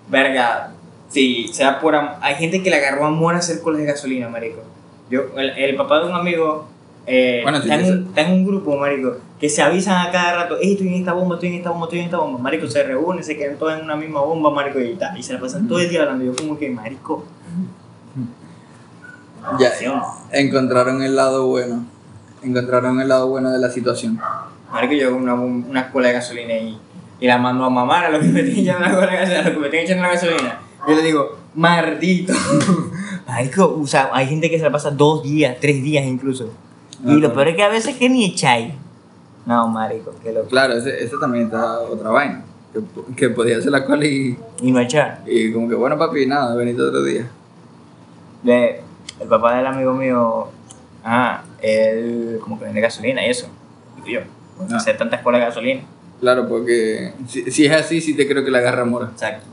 Verga, 0.10 0.72
sí, 1.10 1.50
sea 1.52 1.80
por 1.80 1.96
hay 1.96 2.36
gente 2.36 2.64
que 2.64 2.70
le 2.70 2.78
agarró 2.78 3.06
amor 3.06 3.36
a 3.36 3.40
hacer 3.40 3.62
colas 3.62 3.82
de 3.82 3.88
gasolina, 3.88 4.30
marico. 4.30 4.62
Yo, 5.10 5.22
el, 5.38 5.50
el 5.52 5.76
papá 5.76 6.00
de 6.00 6.06
un 6.08 6.14
amigo 6.14 6.68
eh, 7.06 7.40
Bueno, 7.44 7.60
está, 7.60 7.76
en 7.76 8.08
está 8.08 8.22
en 8.22 8.34
un 8.34 8.46
grupo, 8.46 8.76
marico, 8.78 9.16
que 9.40 9.48
se 9.50 9.62
avisan 9.62 10.06
a 10.06 10.12
cada 10.12 10.36
rato, 10.44 10.58
"Ey, 10.60 10.74
estoy 10.74 10.90
en 10.90 10.96
esta 10.96 11.14
bomba, 11.14 11.36
estoy 11.36 11.50
en 11.50 11.56
esta 11.56 11.70
bomba, 11.70 11.86
estoy 11.86 12.00
en 12.00 12.06
esta 12.06 12.18
bomba, 12.18 12.40
marico, 12.40 12.68
se 12.68 12.84
reúnen, 12.84 13.24
se 13.24 13.38
quedan 13.38 13.58
todos 13.58 13.78
en 13.78 13.86
una 13.86 13.96
misma 13.96 14.20
bomba, 14.22 14.50
marico, 14.52 14.80
y, 14.82 14.96
tal, 14.96 15.18
y 15.18 15.24
se 15.24 15.34
la 15.34 15.40
pasan 15.40 15.68
todo 15.70 15.80
el 15.80 15.90
día 15.90 16.02
hablando, 16.02 16.26
yo 16.26 16.36
como 16.36 16.58
que, 16.58 16.70
marico, 16.70 17.24
Ya, 19.60 19.72
¿sí 19.72 19.86
o 19.88 19.96
no? 19.96 20.06
encontraron 20.32 21.02
el 21.02 21.16
lado 21.16 21.48
bueno. 21.48 21.86
Encontraron 22.44 23.00
el 23.02 23.08
lado 23.10 23.28
bueno 23.28 23.52
de 23.52 23.60
la 23.60 23.70
situación. 23.70 24.20
Marico, 24.72 24.94
yo 24.94 25.08
hago 25.08 25.18
una, 25.18 25.34
una 25.34 25.92
cola 25.92 26.08
de 26.10 26.14
gasolina 26.16 26.54
y, 26.54 26.78
y 27.20 27.28
la 27.28 27.38
mando 27.38 27.66
a 27.66 27.70
mamar 27.70 28.06
a 28.06 28.10
los 28.10 28.22
que 28.22 28.28
me 28.28 28.42
estén 28.42 28.60
echando 28.60 29.02
la 29.02 29.06
gasolina, 29.08 29.40
a 29.40 29.44
los 29.44 29.54
que 29.54 29.60
me 29.60 29.66
estén 29.68 29.80
echando 29.86 30.04
la 30.04 30.10
gasolina. 30.10 30.60
Yo 30.88 30.96
le 30.96 31.02
digo, 31.02 31.38
maldito. 31.56 32.34
Marico, 33.28 33.78
o 33.82 33.88
sea, 33.88 34.10
hay 34.14 34.28
gente 34.28 34.50
que 34.50 34.58
se 34.58 34.64
la 34.64 34.72
pasa 34.72 34.92
dos 34.92 35.24
días, 35.24 35.58
tres 35.60 35.84
días 35.84 36.06
incluso. 36.06 36.50
Y 37.06 37.14
lo 37.16 37.28
Ajá. 37.28 37.36
peor 37.36 37.48
es 37.50 37.56
que 37.56 37.64
a 37.64 37.70
veces 37.70 37.96
que 37.98 38.10
ni 38.10 38.26
echáis. 38.26 38.74
No, 39.46 39.68
marico, 39.70 40.14
qué 40.22 40.34
loco. 40.34 40.48
Claro, 40.50 40.74
ese, 40.74 41.02
ese 41.04 41.16
también 41.22 41.46
está 41.46 41.80
otra 41.80 42.10
vaina. 42.10 42.44
Que, 42.74 42.82
que 43.16 43.30
podía 43.30 43.58
hacer 43.58 43.72
la 43.72 43.86
cola 43.86 44.06
y, 44.06 44.38
Y 44.62 44.72
no 44.72 44.80
echar. 44.80 45.22
y 45.26 45.54
como 45.54 45.70
que, 45.70 45.76
bueno, 45.76 45.98
papi, 45.98 46.26
nada, 46.26 46.54
venite 46.56 46.82
otro 46.82 47.02
día. 47.04 47.28
De, 48.44 48.82
el 49.22 49.28
papá 49.28 49.56
del 49.58 49.66
amigo 49.68 49.94
mío, 49.94 50.48
ah, 51.08 51.44
él 51.62 52.40
como 52.42 52.60
que 52.60 52.66
vende 52.66 52.82
gasolina 52.82 53.26
y 53.26 53.30
eso. 53.30 53.48
Digo 53.96 54.08
yo, 54.08 54.22
Ah. 54.60 54.76
hacer 54.76 54.98
tantas 54.98 55.22
colas 55.22 55.42
de 55.42 55.48
gasolina. 55.48 55.82
Claro, 56.20 56.48
porque 56.50 57.14
si, 57.28 57.52
si 57.52 57.66
es 57.66 57.72
así, 57.72 58.02
sí 58.02 58.16
te 58.16 58.28
creo 58.28 58.44
que 58.44 58.50
la 58.52 58.58
agarra 58.58 58.86
mora. 58.86 59.10
Exacto. 59.12 59.46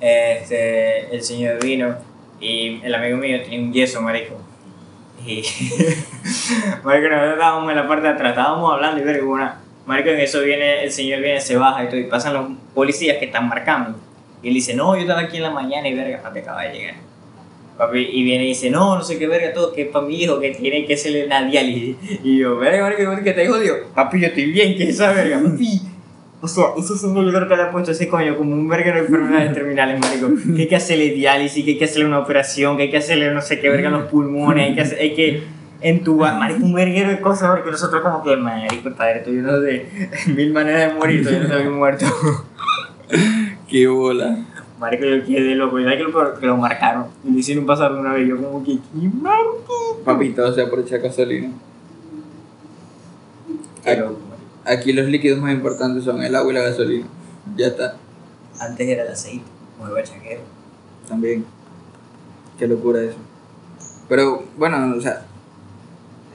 Este, 0.00 1.14
el 1.14 1.22
señor 1.22 1.62
vino 1.62 1.94
y 2.40 2.80
el 2.82 2.94
amigo 2.94 3.18
mío 3.18 3.38
tiene 3.42 3.64
un 3.64 3.72
yeso, 3.72 4.00
marico. 4.00 4.34
Y. 5.26 5.42
marico, 6.84 7.08
nosotros 7.08 7.32
estábamos 7.34 7.70
en 7.70 7.76
la 7.76 7.88
parte 7.88 8.06
de 8.06 8.12
atrás, 8.14 8.30
estábamos 8.30 8.72
hablando 8.72 9.00
y 9.00 9.04
ver 9.04 9.24
una. 9.24 9.60
Marico, 9.86 10.08
en 10.08 10.20
eso 10.20 10.40
viene, 10.40 10.84
el 10.84 10.90
señor 10.90 11.20
viene, 11.20 11.40
se 11.40 11.56
baja 11.56 11.84
y 11.84 11.88
todo, 11.88 11.98
y 11.98 12.04
pasan 12.04 12.34
los 12.34 12.50
policías 12.74 13.18
que 13.18 13.26
están 13.26 13.48
marcando. 13.48 13.98
Y 14.42 14.48
él 14.48 14.54
dice, 14.54 14.74
no, 14.74 14.94
yo 14.96 15.02
estaba 15.02 15.20
aquí 15.20 15.36
en 15.36 15.44
la 15.44 15.50
mañana 15.50 15.86
y 15.88 15.94
verga, 15.94 16.22
papi 16.22 16.40
acaba 16.40 16.62
de 16.62 16.72
llegar. 16.72 16.94
Papi, 17.76 18.08
y 18.10 18.24
viene 18.24 18.44
y 18.44 18.48
dice, 18.48 18.70
no, 18.70 18.96
no 18.96 19.02
sé 19.02 19.18
qué 19.18 19.26
verga, 19.26 19.52
todo, 19.52 19.72
que 19.72 19.82
es 19.82 19.88
para 19.88 20.06
mi 20.06 20.22
hijo, 20.22 20.40
que 20.40 20.50
tiene 20.50 20.86
que 20.86 20.94
hacerle 20.94 21.26
una 21.26 21.42
diálisis. 21.44 21.96
Y 22.24 22.38
yo, 22.38 22.56
verga, 22.56 22.82
marico, 22.84 23.22
que 23.22 23.32
te 23.32 23.46
jodió. 23.46 23.74
Papi, 23.94 24.20
yo 24.20 24.28
estoy 24.28 24.50
bien, 24.50 24.76
que 24.76 24.84
es 24.84 24.90
esa 24.90 25.12
verga, 25.12 25.40
papi. 25.42 25.82
O 26.40 26.48
sea, 26.48 26.64
ese 26.78 26.96
señor 26.96 27.24
yo 27.24 27.32
creo 27.32 27.48
que 27.48 27.56
le 27.56 27.62
ha 27.62 27.70
puesto 27.72 27.90
ese 27.90 28.08
coño 28.08 28.36
como 28.36 28.52
un 28.52 28.68
verga 28.68 28.92
de 28.92 29.00
enfermedades 29.00 29.52
terminales, 29.54 30.00
marico. 30.00 30.28
Que 30.54 30.62
hay 30.62 30.68
que 30.68 30.76
hacerle 30.76 31.10
diálisis, 31.10 31.64
que 31.64 31.72
hay 31.72 31.78
que 31.78 31.86
hacerle 31.86 32.06
una 32.06 32.18
operación, 32.18 32.76
que 32.76 32.84
hay 32.84 32.90
que 32.90 32.98
hacerle 32.98 33.32
no 33.32 33.42
sé 33.42 33.58
qué 33.58 33.68
verga 33.68 33.88
en 33.88 33.94
los 33.94 34.04
pulmones, 34.08 34.68
hay 34.68 34.74
que, 34.74 34.80
hacer, 34.80 34.98
hay 34.98 35.14
que 35.14 35.42
entubar, 35.80 36.38
marico, 36.38 36.64
un 36.64 36.74
verguero 36.74 37.10
de 37.10 37.20
cosas, 37.20 37.50
porque 37.50 37.70
nosotros 37.70 38.02
como 38.02 38.22
que, 38.22 38.36
marico, 38.36 38.90
padre, 38.94 39.18
estoy 39.18 39.34
lleno 39.34 39.60
de 39.60 39.86
mil 40.34 40.52
maneras 40.52 40.92
de 40.92 40.98
morir, 40.98 41.24
todavía 41.24 41.48
no 41.48 41.54
estoy 41.56 41.72
muerto. 41.72 42.06
Qué 43.68 43.86
bola. 43.86 44.38
Marico, 44.78 45.04
yo 45.06 45.24
quedé 45.24 45.54
loco, 45.54 45.80
y 45.80 45.84
que 45.84 45.96
lo, 46.04 46.38
que 46.38 46.46
lo 46.46 46.56
marcaron. 46.58 47.06
Y 47.24 47.30
lo 47.32 47.38
hicieron 47.38 47.64
pasar 47.64 47.94
de 47.94 48.00
una 48.00 48.12
vez, 48.12 48.28
yo 48.28 48.36
como 48.36 48.62
que, 48.62 48.74
¿qué 48.78 49.08
marco? 49.22 50.00
Papi, 50.04 50.30
todo 50.34 50.52
sea 50.54 50.68
por 50.68 50.80
echar 50.80 51.00
gasolina. 51.00 51.50
Marico. 53.84 54.16
Aquí 54.64 54.92
los 54.92 55.06
líquidos 55.06 55.38
más 55.40 55.52
importantes 55.52 56.04
son 56.04 56.22
el 56.22 56.34
agua 56.34 56.50
y 56.52 56.54
la 56.56 56.62
gasolina. 56.62 57.06
Ya 57.56 57.68
está. 57.68 57.96
Antes 58.60 58.88
era 58.88 59.04
el 59.04 59.12
aceite, 59.12 59.44
como 59.76 59.88
el 59.88 59.94
bachaquero. 59.94 60.40
También. 61.08 61.44
Qué 62.58 62.66
locura 62.66 63.00
eso. 63.02 63.16
Pero 64.08 64.42
bueno, 64.58 64.94
o 64.96 65.00
sea, 65.00 65.24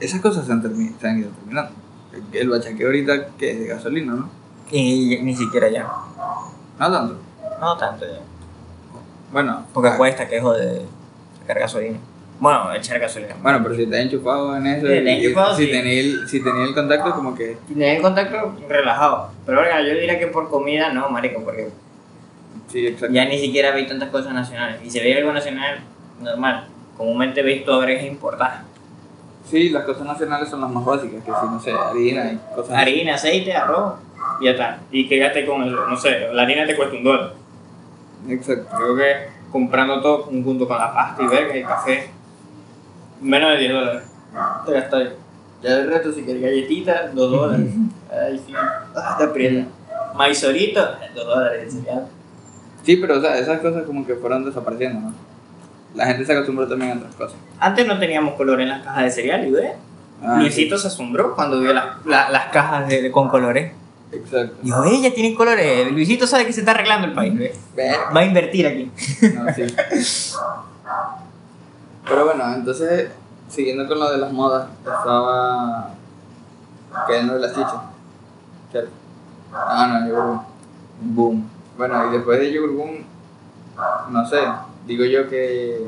esas 0.00 0.20
cosas 0.20 0.46
se 0.46 0.52
han, 0.52 0.62
termi- 0.62 0.94
se 0.98 1.06
han 1.08 1.18
ido 1.18 1.30
terminando. 1.30 1.72
El- 2.12 2.38
El 2.38 2.48
bachaqueo 2.50 2.86
ahorita 2.88 3.28
que 3.36 3.50
es 3.52 3.60
de 3.60 3.66
gasolina, 3.66 4.14
¿no? 4.14 4.30
Y 4.70 5.18
ni 5.22 5.36
siquiera 5.36 5.68
ya. 5.68 5.86
No 6.78 6.90
tanto. 6.90 7.18
No 7.60 7.76
tanto 7.76 8.06
ya. 8.06 8.20
Bueno, 9.32 9.66
Porque 9.72 9.88
ah, 9.90 9.96
cuesta 9.96 10.28
que 10.28 10.36
es 10.36 10.44
de 10.44 10.82
sacar 11.40 11.58
gasolina. 11.58 11.98
Bueno, 12.38 12.74
echar 12.74 12.98
gasolina. 12.98 13.34
Bueno, 13.40 13.60
pero 13.62 13.74
si 13.76 13.86
te 13.86 13.96
has 13.96 14.02
enchufado 14.02 14.56
en 14.56 14.66
eso, 14.66 14.86
Sí, 14.86 14.92
enchufado, 14.94 15.54
si 15.54 15.66
sí. 15.66 16.26
si 16.26 16.42
tenías 16.42 16.68
el 16.68 16.74
contacto, 16.74 17.14
como 17.14 17.34
que 17.34 17.56
Tener 17.68 17.96
el 17.96 18.02
contacto 18.02 18.56
relajado. 18.68 19.30
Pero 19.46 19.60
verga, 19.60 19.80
yo 19.80 19.94
diría 19.94 20.18
que 20.18 20.26
por 20.26 20.50
comida 20.50 20.92
no, 20.92 21.08
marico, 21.08 21.42
porque 21.44 21.68
sí, 22.68 22.86
exacto. 22.88 23.14
ya 23.14 23.24
ni 23.26 23.38
siquiera 23.38 23.70
veis 23.70 23.88
tantas 23.88 24.10
cosas 24.10 24.34
nacionales. 24.34 24.80
Y 24.84 24.90
si 24.90 24.98
veis 24.98 25.16
algo 25.18 25.32
nacional, 25.32 25.80
normal. 26.20 26.66
Comúnmente 26.96 27.42
veis 27.42 27.64
toda 27.64 27.86
verga 27.86 28.02
importada. 28.02 28.64
Sí, 29.48 29.70
las 29.70 29.84
cosas 29.84 30.04
nacionales 30.06 30.48
son 30.48 30.60
las 30.62 30.70
más 30.70 30.84
básicas, 30.84 31.22
que 31.24 31.30
si 31.30 31.46
no 31.46 31.60
sé, 31.60 31.72
harina 31.72 32.32
y 32.32 32.54
cosas 32.56 32.72
así. 32.72 32.80
Harina, 32.82 33.14
aceite, 33.14 33.52
arroz, 33.52 33.94
y 34.40 34.46
ya 34.46 34.50
está. 34.52 34.78
Y 34.90 35.08
que 35.08 35.18
gaste 35.18 35.46
con 35.46 35.62
eso, 35.62 35.86
no 35.86 35.96
sé, 35.96 36.28
la 36.32 36.42
harina 36.42 36.66
te 36.66 36.74
cuesta 36.74 36.96
un 36.96 37.04
dólar. 37.04 37.34
Exacto. 38.28 38.76
Creo 38.76 38.96
que 38.96 39.28
comprando 39.50 40.00
todo 40.00 40.22
junto 40.24 40.66
con 40.66 40.78
la 40.78 40.92
pasta 40.94 41.22
y 41.22 41.26
verga 41.26 41.56
y 41.56 41.60
el 41.60 41.66
café, 41.66 42.10
menos 43.20 43.50
de 43.52 43.58
10 43.58 43.72
dólares. 43.72 44.02
Te 44.66 44.72
gastas. 44.72 45.08
Ya 45.62 45.70
el 45.78 45.88
resto, 45.88 46.12
si 46.12 46.22
quieres 46.22 46.42
galletitas, 46.42 47.14
2 47.14 47.30
dólares. 47.30 47.66
Ay, 48.10 48.38
sí. 48.44 48.52
Ah, 48.96 49.14
te 49.18 49.24
aprieta. 49.24 49.66
Maizorito, 50.16 50.80
2 51.14 51.24
dólares 51.26 51.64
de 51.74 51.80
cereal. 51.80 52.06
Sí, 52.82 52.96
pero 52.96 53.18
o 53.18 53.20
sea, 53.20 53.38
esas 53.38 53.60
cosas 53.60 53.84
como 53.84 54.04
que 54.06 54.14
fueron 54.16 54.44
desapareciendo, 54.44 55.00
¿no? 55.10 55.14
La 55.94 56.06
gente 56.06 56.24
se 56.24 56.32
acostumbró 56.32 56.66
también 56.66 56.92
a 56.92 56.94
otras 56.96 57.14
cosas. 57.14 57.36
Antes 57.60 57.86
no 57.86 57.98
teníamos 57.98 58.34
color 58.34 58.60
en 58.60 58.70
las 58.70 58.82
cajas 58.82 59.04
de 59.04 59.10
cereal, 59.10 59.46
¿y 59.46 59.50
ve? 59.52 59.72
Ah, 60.24 60.36
Luisito 60.38 60.76
se 60.78 60.86
asombró 60.88 61.34
cuando 61.34 61.60
vio 61.60 61.72
la- 61.72 61.98
la- 62.06 62.30
las 62.30 62.46
cajas 62.46 62.88
de, 62.88 63.02
de- 63.02 63.10
con 63.12 63.28
colores. 63.28 63.72
Sí, 64.12 64.18
Exacto. 64.18 64.56
Dijo, 64.62 64.84
ella 64.84 65.14
tiene 65.14 65.34
colores. 65.34 65.90
Luisito 65.90 66.26
sabe 66.26 66.46
que 66.46 66.52
se 66.52 66.60
está 66.60 66.72
arreglando 66.72 67.06
el 67.06 67.14
país, 67.14 67.34
Va 68.14 68.20
a 68.20 68.24
invertir 68.24 68.66
aquí. 68.66 68.90
No, 69.34 69.52
sí. 69.54 69.66
Pero 72.04 72.24
bueno, 72.24 72.54
entonces, 72.54 73.10
siguiendo 73.48 73.86
con 73.86 73.98
lo 73.98 74.10
de 74.10 74.18
las 74.18 74.32
modas, 74.32 74.68
estaba 74.80 75.90
quedando 77.06 77.34
de 77.34 77.40
las 77.40 77.52
chichas. 77.52 77.80
¿Cierto? 78.70 78.90
Ah, 79.52 79.86
no, 79.86 80.08
Yogur 80.08 80.24
Boom. 80.24 80.44
Boom. 81.00 81.50
Bueno, 81.76 82.08
y 82.08 82.12
después 82.12 82.38
de 82.40 82.52
Yogur 82.52 82.72
Boom, 82.72 83.04
no 84.10 84.26
sé, 84.28 84.40
digo 84.86 85.04
yo 85.04 85.28
que. 85.28 85.86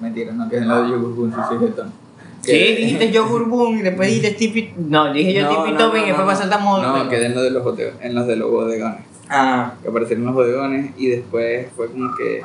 Mentira, 0.00 0.32
no, 0.32 0.48
que 0.48 0.58
es 0.58 0.66
lo 0.66 0.82
de 0.82 0.90
Yogur 0.90 1.14
Boom, 1.14 1.34
sí 1.48 1.56
jetón. 1.58 1.92
Sí, 2.42 2.52
dijiste 2.78 3.10
yogur 3.10 3.46
boom 3.48 3.78
y 3.78 3.82
después 3.82 4.08
dijiste 4.08 4.32
tipi. 4.32 4.74
No, 4.76 5.12
dije 5.12 5.32
yo 5.34 5.42
No, 5.42 5.48
tipi 5.64 5.72
no, 5.72 5.78
topping 5.78 6.00
no, 6.00 6.04
y 6.06 6.08
después 6.08 6.26
no, 6.28 6.36
saltamos. 6.36 6.82
No, 6.82 7.08
quedé 7.08 7.26
en, 7.26 7.34
lo 7.34 7.42
de 7.42 7.50
los 7.50 7.64
bote- 7.64 7.92
en 8.00 8.14
los 8.14 8.26
de 8.26 8.36
los 8.36 8.50
bodegones. 8.50 9.00
Ah, 9.28 9.72
Que 9.82 9.88
aparecieron 9.88 10.24
los 10.26 10.34
bodegones 10.34 10.92
y 10.96 11.08
después 11.08 11.68
fue 11.76 11.88
como 11.90 12.14
que. 12.16 12.42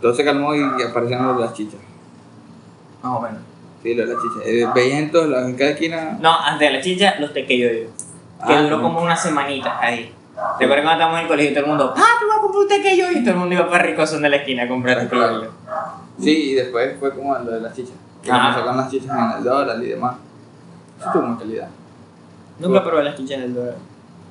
Todo 0.00 0.12
se 0.14 0.24
calmó 0.24 0.54
y 0.54 0.62
aparecieron 0.82 1.26
los 1.28 1.36
de 1.38 1.44
las 1.44 1.54
chichas. 1.54 1.80
más 3.02 3.12
o 3.16 3.20
menos. 3.20 3.38
Sí, 3.82 3.94
lo 3.94 4.06
de 4.06 4.12
las 4.14 4.22
chichas. 4.22 4.42
Eh, 4.46 4.66
veías 4.74 4.98
en 4.98 5.10
todos 5.12 5.28
lados, 5.28 5.48
en 5.48 5.56
cada 5.56 5.70
esquina. 5.70 6.18
No, 6.20 6.32
antes 6.40 6.68
de 6.70 6.76
la 6.76 6.82
chicha, 6.82 7.14
los 7.20 7.32
tequillos 7.32 7.70
yo. 7.72 8.46
Que 8.46 8.52
Ah, 8.54 8.62
duró 8.62 8.76
no. 8.78 8.82
como 8.82 9.00
una 9.02 9.16
semanita 9.16 9.78
ahí. 9.80 10.12
¿Te 10.58 10.64
acuerdas 10.64 10.84
cuando 10.84 10.92
estábamos 10.92 11.18
en 11.18 11.22
el 11.22 11.28
colegio 11.28 11.50
y 11.50 11.54
todo 11.54 11.64
el 11.64 11.70
mundo, 11.70 11.94
ah, 11.96 12.02
te 12.18 12.24
voy 12.26 12.34
a 12.36 12.40
comprar 12.42 12.62
un 12.62 12.68
tequillo? 12.68 13.10
Y 13.10 13.20
todo 13.22 13.30
el 13.30 13.36
mundo 13.36 13.54
iba 13.54 13.70
para 13.70 13.84
Ricoson 13.84 14.20
de 14.22 14.28
la 14.28 14.36
esquina 14.36 14.64
a 14.64 14.68
comprar 14.68 15.00
tequillo. 15.08 15.50
Sí, 16.20 16.50
y 16.50 16.54
después 16.54 16.96
fue 17.00 17.14
como 17.14 17.34
lo 17.38 17.50
de 17.52 17.60
las 17.60 17.74
chichas. 17.74 17.94
Ah. 18.34 18.38
comenzó 18.52 18.66
con 18.66 18.76
las 18.76 18.90
chichas 18.90 19.10
en 19.18 19.38
el 19.38 19.44
dólar 19.44 19.82
y 19.82 19.86
demás. 19.86 20.16
Eso 21.00 21.10
tuvo 21.12 21.22
mucha 21.22 21.40
calidad. 21.40 21.68
Nunca 22.58 22.84
probé 22.84 23.04
las 23.04 23.16
chichas 23.16 23.40
del 23.40 23.54
dólar. 23.54 23.76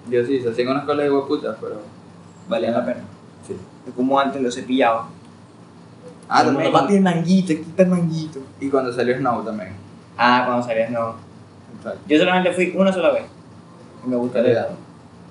Yo 0.10 0.25
sí, 0.25 0.42
se 0.42 0.50
hacían 0.50 0.70
unas 0.70 0.86
colas 0.86 1.06
de 1.06 1.12
hueputas, 1.12 1.56
pero. 1.60 1.82
Valía 2.48 2.72
la 2.72 2.86
pena. 2.86 3.02
Sí. 3.48 3.58
Como 3.96 4.20
antes 4.20 4.42
lo 4.42 4.52
cepillaba. 4.52 5.08
Ah, 6.28 6.42
el 6.42 6.48
también. 6.72 6.98
el 6.98 7.02
manguito, 7.04 7.54
quita 7.54 7.84
el 7.84 7.90
manguito. 7.90 8.40
Y 8.60 8.70
cuando 8.70 8.92
salió 8.92 9.16
Snow 9.18 9.44
también. 9.44 9.74
Ah, 10.18 10.44
cuando 10.46 10.66
salías 10.66 10.90
no. 10.90 11.16
Exacto. 11.78 12.00
Yo 12.08 12.18
solamente 12.18 12.52
fui 12.54 12.74
una 12.75 12.92
sola 12.92 13.12
vez. 13.12 13.25
Y 14.04 14.10
me 14.10 14.16
gustó 14.16 14.40
el 14.40 14.46
Calidad. 14.46 14.64
helado. 14.66 14.78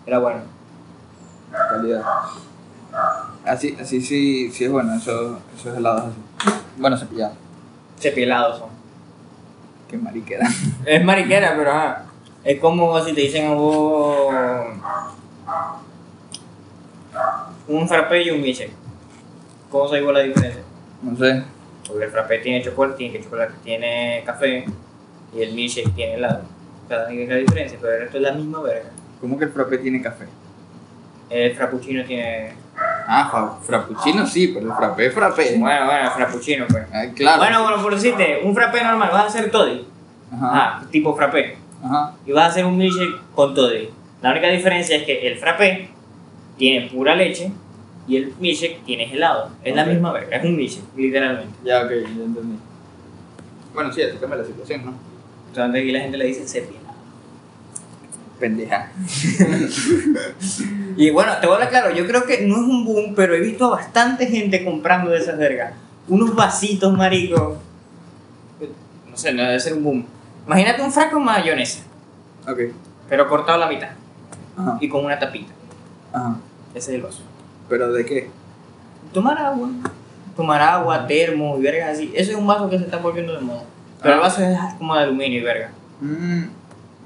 Era 0.07 0.19
bueno. 0.19 0.41
Calidad. 1.53 2.03
Así, 3.45 3.77
así 3.81 4.01
sí, 4.01 4.51
sí 4.51 4.65
es 4.65 4.71
bueno, 4.71 4.95
eso, 4.95 5.39
esos 5.57 5.77
helados 5.77 6.05
así. 6.05 6.55
Bueno, 6.79 6.97
cepillado. 6.97 7.33
Cepilados 8.05 8.59
son. 8.59 8.69
Qué 9.89 9.97
mariquera. 9.97 10.47
Es 10.85 11.03
mariquera, 11.03 11.55
pero 11.57 11.71
ajá. 11.71 12.05
Es 12.45 12.61
como 12.61 13.03
si 13.03 13.15
te 13.15 13.23
dicen 13.23 13.47
a 13.47 13.55
vos 13.55 14.35
un 17.67 17.89
frappé 17.89 18.25
y 18.25 18.31
un 18.31 18.43
milkshake. 18.43 18.73
¿Cómo 19.71 19.85
vos 19.85 20.13
la 20.13 20.21
diferencia? 20.21 20.63
No 21.03 21.17
sé. 21.17 21.45
Porque 21.89 22.05
el 22.05 22.11
frappé 22.11 22.39
tiene 22.41 22.63
chocolate, 22.63 22.99
tiene 22.99 23.13
que 23.15 23.25
chocolate 23.25 23.55
tiene 23.65 24.23
café 24.27 24.67
y 25.35 25.43
el 25.43 25.55
milkshake 25.55 25.95
tiene 25.95 26.15
helado. 26.15 26.43
O 26.85 26.89
sea, 26.89 27.07
¿qué 27.09 27.23
es 27.23 27.29
la 27.31 27.37
diferencia? 27.37 27.79
Pero 27.81 27.95
el 27.95 28.01
resto 28.03 28.19
es 28.19 28.23
la 28.23 28.33
misma 28.33 28.61
verga. 28.61 28.91
¿Cómo 29.19 29.39
que 29.39 29.47
el 29.47 29.51
frappé 29.51 29.79
tiene 29.79 30.03
café? 30.03 30.27
El 31.31 31.55
frappuccino 31.55 32.05
tiene. 32.05 32.53
Ah, 33.07 33.29
fra- 33.31 33.53
frappuccino 33.63 34.27
sí, 34.27 34.49
pero 34.49 34.67
el 34.71 34.73
frappé 34.77 35.07
es 35.07 35.15
frappé. 35.15 35.57
Bueno, 35.59 35.87
bueno, 35.87 36.11
frappuccino, 36.11 36.65
pues. 36.69 36.85
Ah, 36.93 37.05
claro. 37.15 37.39
Bueno, 37.43 37.63
bueno, 37.65 37.83
por 37.83 37.95
decirte, 37.95 38.41
un 38.43 38.55
frappé 38.55 38.83
normal, 38.83 39.11
vas 39.13 39.25
a 39.25 39.27
hacer 39.27 39.51
toddy. 39.51 39.85
Ajá. 40.33 40.51
Ah, 40.53 40.83
tipo 40.91 41.15
frappé. 41.15 41.57
Ajá. 41.85 42.15
Y 42.27 42.33
vas 42.33 42.45
a 42.45 42.47
hacer 42.49 42.65
un 42.65 42.77
milkshake 42.79 43.21
con 43.35 43.55
toddy. 43.55 43.91
La 44.23 44.31
única 44.31 44.49
diferencia 44.49 44.97
es 44.97 45.03
que 45.05 45.27
el 45.29 45.37
frappé 45.39 45.91
tiene 46.57 46.89
pura 46.89 47.15
leche 47.15 47.53
y 48.09 48.17
el 48.17 48.35
milkshake 48.41 48.83
tiene 48.85 49.13
helado. 49.13 49.51
Es 49.63 49.77
la 49.77 49.85
misma 49.85 50.13
verga, 50.13 50.37
es 50.39 50.45
un 50.45 50.57
milkshake, 50.57 50.85
literalmente. 50.97 51.53
Ya, 51.65 51.83
ok, 51.83 51.91
ya 51.91 51.97
entendí. 52.25 52.59
Bueno, 53.75 53.93
sí, 53.93 54.03
así 54.03 54.17
cambia 54.19 54.39
la 54.39 54.45
situación, 54.45 54.87
¿no? 54.87 54.93
Entonces 55.49 55.83
aquí 55.83 55.93
la 55.93 56.01
gente 56.01 56.17
le 56.17 56.25
dice 56.27 56.49
sepia. 56.49 56.79
Pendeja. 58.45 58.91
Y 60.97 61.11
bueno, 61.11 61.33
te 61.41 61.47
voy 61.49 61.55
a 61.55 61.57
hablar 61.57 61.71
claro, 61.71 61.91
yo 61.93 62.07
creo 62.07 62.25
que 62.25 62.47
no 62.47 62.55
es 62.55 62.61
un 62.61 62.85
boom, 62.85 63.15
pero 63.17 63.35
he 63.35 63.41
visto 63.41 63.65
a 63.67 63.71
bastante 63.71 64.27
gente 64.29 64.65
comprando 64.65 65.11
de 65.11 65.19
esas 65.19 65.37
vergas. 65.37 65.73
Unos 66.07 66.35
vasitos, 66.37 66.97
marico. 66.97 67.57
No 69.11 69.17
sé, 69.17 69.33
no 69.33 69.43
debe 69.43 69.59
ser 69.59 69.73
un 69.73 69.83
boom. 69.83 70.07
Imagínate 70.47 70.83
un 70.83 70.93
frasco 70.93 71.19
de 71.19 71.25
mayonesa, 71.25 71.83
Ok. 72.47 72.61
pero 73.09 73.27
cortado 73.29 73.57
a 73.57 73.67
la 73.67 73.69
mitad 73.69 73.89
Ajá. 74.57 74.77
y 74.81 74.89
con 74.89 75.05
una 75.05 75.19
tapita. 75.19 75.53
Ajá. 76.13 76.37
Ese 76.75 76.91
es 76.93 76.97
el 76.97 77.03
vaso. 77.03 77.23
¿Pero 77.69 77.93
de 77.93 78.05
qué? 78.05 78.31
Tomar 79.13 79.39
agua. 79.39 79.71
Tomar 80.37 80.61
agua, 80.63 81.07
termo 81.09 81.57
y 81.59 81.63
vergas 81.63 81.95
así. 81.97 82.13
Ese 82.15 82.33
es 82.33 82.37
un 82.37 82.47
vaso 82.47 82.69
que 82.71 82.79
se 82.79 82.85
está 82.85 82.99
volviendo 82.99 83.33
de 83.35 83.41
moda. 83.41 83.65
Pero 84.01 84.15
el 84.15 84.21
Ah. 84.21 84.23
vaso 84.23 84.43
es 84.45 84.59
como 84.79 84.95
de 84.95 85.01
aluminio 85.03 85.41
y 85.41 85.43
verga. 85.43 85.71
Mm, 86.01 86.43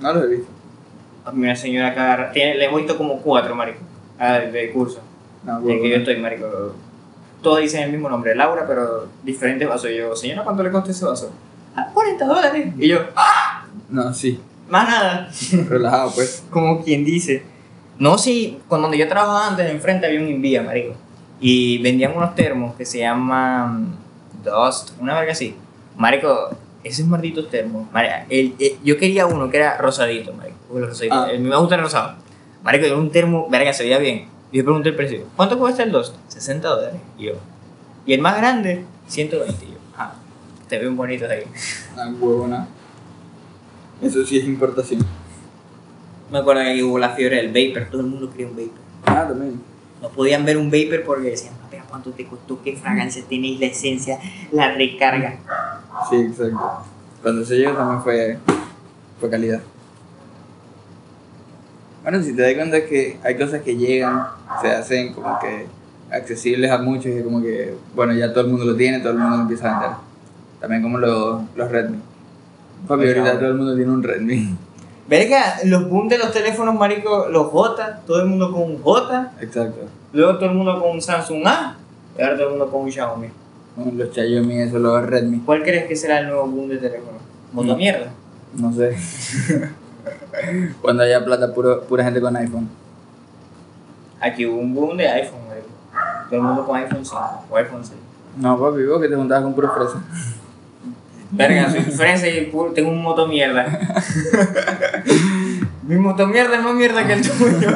no 0.00 0.12
lo 0.12 0.24
he 0.24 0.26
visto. 0.26 0.57
Una 1.32 1.56
señora 1.56 1.88
acá 1.88 2.30
tiene, 2.32 2.56
le 2.56 2.66
he 2.66 2.76
visto 2.76 2.96
como 2.96 3.18
cuatro, 3.20 3.54
marico, 3.54 3.80
ah, 4.18 4.38
de 4.38 4.70
curso. 4.70 5.00
No, 5.44 5.58
En 5.68 5.80
que 5.80 5.90
yo 5.90 5.96
estoy, 5.96 6.16
marico. 6.18 6.74
Todos 7.42 7.60
dicen 7.60 7.82
el 7.82 7.92
mismo 7.92 8.08
nombre, 8.08 8.34
Laura, 8.34 8.66
pero 8.66 9.06
diferentes 9.22 9.68
vasos. 9.68 9.90
Y 9.90 9.96
yo, 9.96 10.14
señora, 10.16 10.42
¿cuánto 10.42 10.62
le 10.62 10.70
costó 10.70 10.90
ese 10.90 11.04
vaso? 11.04 11.30
Ah, 11.76 11.88
40 11.94 12.24
dólares. 12.26 12.74
Y 12.78 12.88
yo, 12.88 13.00
¡ah! 13.14 13.64
No, 13.88 14.12
sí. 14.12 14.40
Más 14.68 14.88
nada. 14.88 15.30
Relajado, 15.68 16.10
pues. 16.14 16.44
Como 16.50 16.82
quien 16.82 17.04
dice. 17.04 17.42
No, 17.98 18.18
sí, 18.18 18.60
con 18.68 18.82
donde 18.82 18.98
yo 18.98 19.08
trabajaba 19.08 19.48
antes, 19.48 19.70
enfrente 19.70 20.06
había 20.06 20.20
un 20.20 20.28
Invia, 20.28 20.62
marico. 20.62 20.94
Y 21.40 21.78
vendían 21.78 22.16
unos 22.16 22.34
termos 22.34 22.74
que 22.74 22.84
se 22.84 22.98
llaman 22.98 23.96
Dust, 24.44 24.90
una 25.00 25.14
verga 25.14 25.32
así. 25.32 25.54
Marico, 25.96 26.50
esos 26.84 27.06
malditos 27.06 27.48
termos. 27.50 27.90
Marico, 27.92 28.14
el- 28.28 28.54
el- 28.58 28.78
yo 28.84 28.96
quería 28.98 29.26
uno 29.26 29.50
que 29.50 29.56
era 29.58 29.76
rosadito, 29.78 30.32
los 30.72 30.88
rosaditos- 30.90 31.16
Ah. 31.18 31.28
a 31.30 31.32
mí 31.32 31.38
me 31.38 31.56
gusta 31.56 31.74
el 31.76 31.82
rosado. 31.82 32.14
Marico, 32.62 32.86
era 32.86 32.96
un 32.96 33.10
termo, 33.10 33.48
verga, 33.50 33.72
se 33.72 33.82
veía 33.84 33.98
bien. 33.98 34.26
Y 34.50 34.58
yo 34.58 34.64
pregunté 34.64 34.88
el 34.90 34.96
precio. 34.96 35.24
¿Cuánto 35.36 35.58
cuesta 35.58 35.82
el 35.82 35.92
Dust? 35.92 36.14
60 36.28 36.68
dólares. 36.68 37.00
Y 37.18 37.26
yo. 37.26 37.32
Y 38.06 38.14
el 38.14 38.20
más 38.20 38.36
grande, 38.38 38.84
120. 39.06 39.64
Y 39.66 39.68
yo, 39.72 39.78
ah, 39.96 40.14
te 40.68 40.78
ven 40.78 40.96
bonitos 40.96 41.28
ahí. 41.30 41.42
Ah, 41.96 42.08
huevona. 42.18 42.66
Eso 44.00 44.24
sí 44.24 44.38
es 44.38 44.44
importación. 44.44 45.04
Me 46.30 46.38
acuerdo 46.38 46.62
que 46.62 46.82
hubo 46.84 46.98
la 46.98 47.10
fiebre 47.10 47.36
del 47.36 47.48
vapor, 47.48 47.90
todo 47.90 48.00
el 48.02 48.06
mundo 48.06 48.30
quería 48.30 48.46
un 48.46 48.56
vapor. 48.56 48.70
Ah, 49.06 49.26
también. 49.28 49.60
No 50.00 50.08
podían 50.10 50.44
ver 50.44 50.56
un 50.56 50.70
vapor 50.70 51.02
porque 51.04 51.30
decían, 51.30 51.54
papi, 51.54 51.76
¿a 51.78 51.82
¿cuánto 51.84 52.10
te 52.12 52.24
costó? 52.26 52.62
¿Qué 52.62 52.76
fragancia 52.76 53.22
tenéis? 53.28 53.58
La 53.60 53.66
esencia, 53.66 54.18
la 54.52 54.72
recarga. 54.74 55.38
Sí, 56.10 56.16
exacto. 56.16 56.82
Cuando 57.22 57.44
se 57.44 57.56
llegó 57.56 57.72
también 57.72 58.02
fue, 58.02 58.38
fue 59.20 59.30
calidad. 59.30 59.60
Bueno, 62.02 62.22
si 62.22 62.34
te 62.34 62.42
das 62.42 62.54
cuenta 62.54 62.84
que 62.86 63.18
hay 63.22 63.36
cosas 63.36 63.62
que 63.62 63.76
llegan, 63.76 64.26
se 64.62 64.70
hacen 64.70 65.12
como 65.12 65.38
que 65.38 65.66
accesibles 66.10 66.70
a 66.70 66.78
muchos 66.78 67.06
y 67.06 67.22
como 67.22 67.42
que, 67.42 67.74
bueno, 67.94 68.14
ya 68.14 68.32
todo 68.32 68.44
el 68.44 68.50
mundo 68.50 68.64
lo 68.64 68.76
tiene, 68.76 69.00
todo 69.00 69.12
el 69.12 69.18
mundo 69.18 69.36
lo 69.36 69.42
empieza 69.42 69.68
a 69.68 69.80
vender. 69.80 69.98
También 70.60 70.82
como 70.82 70.98
los, 70.98 71.42
los 71.54 71.70
Redmi. 71.70 71.98
Papi, 72.86 73.06
ahorita 73.08 73.38
todo 73.38 73.48
el 73.48 73.54
mundo 73.54 73.76
tiene 73.76 73.92
un 73.92 74.02
Redmi. 74.02 74.56
Verga, 75.08 75.56
los 75.64 75.88
boom 75.88 76.08
de 76.08 76.18
los 76.18 76.32
teléfonos, 76.32 76.74
marico, 76.74 77.28
los 77.30 77.46
J, 77.48 78.00
todo 78.06 78.20
el 78.20 78.26
mundo 78.28 78.52
con 78.52 78.62
un 78.62 78.82
J, 78.82 79.32
Exacto. 79.40 79.86
luego 80.12 80.36
todo 80.36 80.50
el 80.50 80.54
mundo 80.54 80.80
con 80.80 80.90
un 80.90 81.02
Samsung 81.02 81.46
A, 81.46 81.76
y 82.18 82.22
ahora 82.22 82.36
todo 82.36 82.44
el 82.44 82.50
mundo 82.50 82.70
con 82.70 82.82
un 82.82 82.92
Xiaomi. 82.92 83.28
Los 83.94 84.12
Xiaomi, 84.14 84.60
eso, 84.60 84.78
los 84.78 85.02
Redmi. 85.06 85.38
¿Cuál 85.40 85.62
crees 85.62 85.86
que 85.86 85.94
será 85.96 86.18
el 86.20 86.26
nuevo 86.28 86.46
boom 86.48 86.68
de 86.68 86.78
teléfono? 86.78 87.18
¿Moto 87.52 87.68
No. 87.68 87.76
mierda? 87.76 88.10
No 88.54 88.72
sé. 88.72 88.96
Cuando 90.82 91.02
haya 91.02 91.24
plata, 91.24 91.52
puro, 91.54 91.82
pura 91.82 92.04
gente 92.04 92.20
con 92.20 92.34
iPhone. 92.36 92.68
Aquí 94.20 94.46
hubo 94.46 94.58
un 94.58 94.74
boom 94.74 94.96
de 94.96 95.08
iPhone, 95.08 95.40
marico. 95.48 95.68
Todo 96.28 96.36
el 96.40 96.42
mundo 96.46 96.66
con 96.66 96.76
iPhone 96.76 97.04
5 97.04 97.44
o 97.50 97.56
iPhone 97.56 97.84
6. 97.84 97.94
No, 98.38 98.58
papi, 98.58 98.84
vos 98.84 99.00
que 99.00 99.08
te 99.08 99.14
juntabas 99.16 99.44
con 99.44 99.54
puro 99.54 99.72
fresa. 99.72 100.02
Verga, 101.30 101.70
soy 101.70 101.82
fresa 101.82 102.26
y 102.28 102.50
pu- 102.52 102.72
tengo 102.74 102.90
un 102.90 103.02
moto 103.02 103.26
mierda. 103.28 103.66
Mi 105.86 105.96
moto 105.96 106.26
mierda 106.26 106.56
es 106.56 106.62
más 106.62 106.74
mierda 106.74 107.06
que 107.06 107.12
el 107.14 107.22
tuyo. 107.22 107.70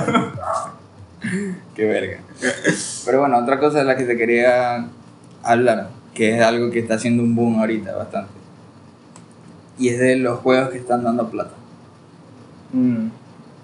Qué 1.77 1.85
verga. 1.87 2.19
Pero 3.05 3.21
bueno, 3.21 3.39
otra 3.39 3.59
cosa 3.61 3.79
de 3.79 3.85
la 3.85 3.97
que 3.97 4.05
te 4.05 4.17
quería 4.17 4.89
hablar, 5.43 5.91
que 6.15 6.37
es 6.37 6.43
algo 6.43 6.71
que 6.71 6.81
está 6.81 6.95
haciendo 6.95 7.23
un 7.23 7.35
boom 7.35 7.61
ahorita 7.61 7.97
bastante. 7.97 8.33
Y 9.79 9.89
es 9.89 9.99
de 9.99 10.17
los 10.17 10.41
juegos 10.41 10.71
que 10.71 10.79
están 10.79 11.03
dando 11.03 11.29
plata. 11.29 11.55
Mm. 12.73 13.09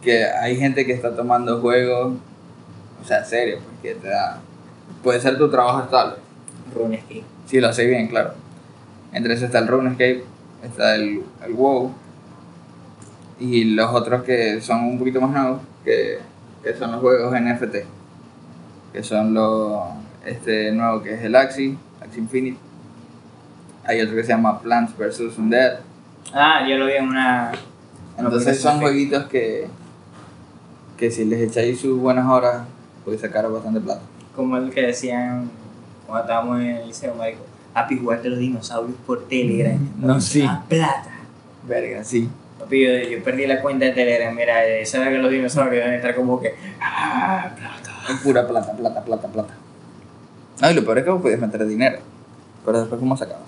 Que 0.03 0.25
hay 0.25 0.57
gente 0.57 0.87
que 0.87 0.93
está 0.93 1.15
tomando 1.15 1.61
juegos, 1.61 2.15
o 3.03 3.05
sea, 3.05 3.25
serio, 3.25 3.59
pues 3.65 3.95
que 3.95 4.01
te 4.01 4.09
da. 4.09 4.41
Puede 5.03 5.21
ser 5.21 5.39
tu 5.39 5.51
trabajo 5.51 5.83
estable. 5.83 6.17
RuneScape. 6.75 7.25
Si 7.47 7.61
lo 7.61 7.69
hace 7.69 7.87
bien, 7.87 8.09
claro. 8.09 8.33
Entre 9.13 9.35
eso 9.35 9.47
está 9.47 9.59
el 9.59 9.69
RuneScape, 9.69 10.25
está 10.63 10.95
el, 10.95 11.23
el 11.45 11.53
WoW. 11.55 11.93
Y 13.41 13.65
los 13.65 13.93
otros 13.93 14.23
que 14.25 14.61
son 14.61 14.85
un 14.85 14.99
poquito 14.99 15.21
más 15.21 15.31
nuevos, 15.31 15.61
que, 15.85 16.19
que 16.63 16.75
son 16.75 16.93
los 16.93 17.01
juegos 17.01 17.33
NFT. 17.33 17.77
Que 18.93 19.03
son 19.03 19.35
los. 19.35 19.83
Este 20.29 20.73
nuevo 20.73 21.03
que 21.03 21.15
es 21.15 21.23
el 21.23 21.35
Axie, 21.35 21.77
Axie 22.03 22.21
Infinite. 22.21 22.59
Hay 23.85 24.03
otro 24.03 24.15
que 24.15 24.23
se 24.23 24.29
llama 24.29 24.61
Plants 24.61 24.95
vs. 24.95 25.39
Undead. 25.39 25.79
Ah, 26.35 26.67
yo 26.69 26.77
lo 26.77 26.85
vi 26.85 26.93
en 26.93 27.09
una. 27.09 27.53
Entonces 28.19 28.61
son 28.61 28.79
jueguitos 28.79 29.25
que. 29.25 29.69
que 30.99 31.11
si 31.11 31.25
les 31.25 31.41
echáis 31.41 31.81
sus 31.81 31.99
buenas 31.99 32.27
horas, 32.27 32.67
podéis 33.05 33.23
sacar 33.23 33.51
bastante 33.51 33.81
plata. 33.81 34.03
Como 34.37 34.59
el 34.59 34.71
que 34.71 34.83
decían 34.83 35.51
cuando 36.07 36.25
estábamos 36.25 36.61
en 36.61 36.67
el 36.67 36.87
liceo, 36.89 37.15
marico. 37.15 37.47
Papi, 37.73 37.97
jugaste 37.97 38.29
los 38.29 38.39
dinosaurios 38.39 38.99
por 39.07 39.27
Telegram. 39.29 39.79
No, 39.99 40.21
sí. 40.21 40.45
Ah, 40.47 40.63
plata. 40.69 41.11
Verga, 41.67 42.05
sí. 42.05 42.29
Papi, 42.59 42.85
yo, 42.85 43.11
yo 43.17 43.25
perdí 43.25 43.47
la 43.47 43.63
cuenta 43.63 43.87
de 43.87 43.93
Telegram. 43.93 44.35
Mira, 44.35 44.67
eh, 44.67 44.85
sabes 44.85 45.09
que 45.09 45.19
los 45.19 45.31
dinosaurios 45.31 45.83
deben 45.83 45.95
estar 45.95 46.15
como 46.15 46.39
que. 46.39 46.55
Ah, 46.83 47.51
plata. 47.57 48.13
Es 48.13 48.21
pura 48.21 48.47
plata, 48.47 48.77
plata, 48.77 49.03
plata, 49.03 49.29
plata. 49.29 49.55
No, 50.61 50.71
y 50.71 50.75
lo 50.75 50.85
peor 50.85 50.99
es 50.99 51.05
que 51.05 51.11
vos 51.11 51.23
podías 51.23 51.41
meter 51.41 51.67
dinero. 51.67 51.99
Pero 52.65 52.81
después, 52.81 53.01
¿cómo 53.01 53.17
sacabas? 53.17 53.47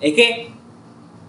Es 0.00 0.14
que 0.14 0.48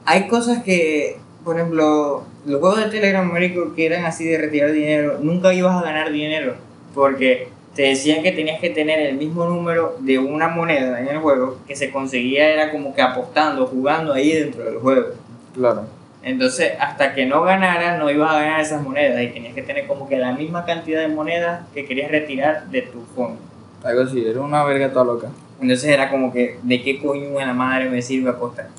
hay 0.05 0.27
cosas 0.27 0.63
que, 0.63 1.17
por 1.43 1.57
ejemplo, 1.57 2.23
los 2.45 2.59
juegos 2.59 2.83
de 2.83 2.89
Telegram, 2.89 3.31
marico, 3.31 3.73
que 3.75 3.85
eran 3.85 4.05
así 4.05 4.25
de 4.25 4.37
retirar 4.37 4.71
dinero, 4.71 5.19
nunca 5.21 5.53
ibas 5.53 5.75
a 5.75 5.85
ganar 5.85 6.11
dinero. 6.11 6.55
Porque 6.93 7.49
te 7.75 7.83
decían 7.83 8.21
que 8.21 8.31
tenías 8.31 8.59
que 8.59 8.69
tener 8.69 8.99
el 8.99 9.17
mismo 9.17 9.45
número 9.45 9.95
de 9.99 10.19
una 10.19 10.47
moneda 10.47 10.99
en 10.99 11.07
el 11.07 11.19
juego 11.19 11.59
que 11.67 11.75
se 11.75 11.91
conseguía 11.91 12.49
era 12.49 12.71
como 12.71 12.93
que 12.93 13.01
apostando, 13.01 13.65
jugando 13.65 14.13
ahí 14.13 14.31
dentro 14.31 14.63
del 14.63 14.77
juego. 14.77 15.07
Claro. 15.53 15.85
Entonces, 16.21 16.71
hasta 16.79 17.13
que 17.13 17.25
no 17.25 17.41
ganaras, 17.41 17.99
no 17.99 18.09
ibas 18.09 18.31
a 18.31 18.39
ganar 18.39 18.61
esas 18.61 18.81
monedas 18.81 19.21
y 19.21 19.27
tenías 19.27 19.53
que 19.53 19.61
tener 19.61 19.87
como 19.87 20.07
que 20.07 20.17
la 20.17 20.31
misma 20.33 20.65
cantidad 20.65 21.01
de 21.01 21.09
monedas 21.09 21.67
que 21.73 21.85
querías 21.85 22.11
retirar 22.11 22.67
de 22.67 22.83
tu 22.83 23.01
fondo. 23.15 23.39
Algo 23.83 24.01
así, 24.01 24.25
era 24.25 24.41
una 24.41 24.63
verga 24.63 24.91
toda 24.91 25.05
loca. 25.05 25.27
Entonces 25.59 25.89
era 25.89 26.09
como 26.09 26.31
que, 26.31 26.59
¿de 26.63 26.81
qué 26.81 27.01
coño 27.01 27.39
en 27.39 27.47
la 27.47 27.53
madre 27.53 27.89
me 27.89 28.01
sirve 28.01 28.29
apostar? 28.29 28.69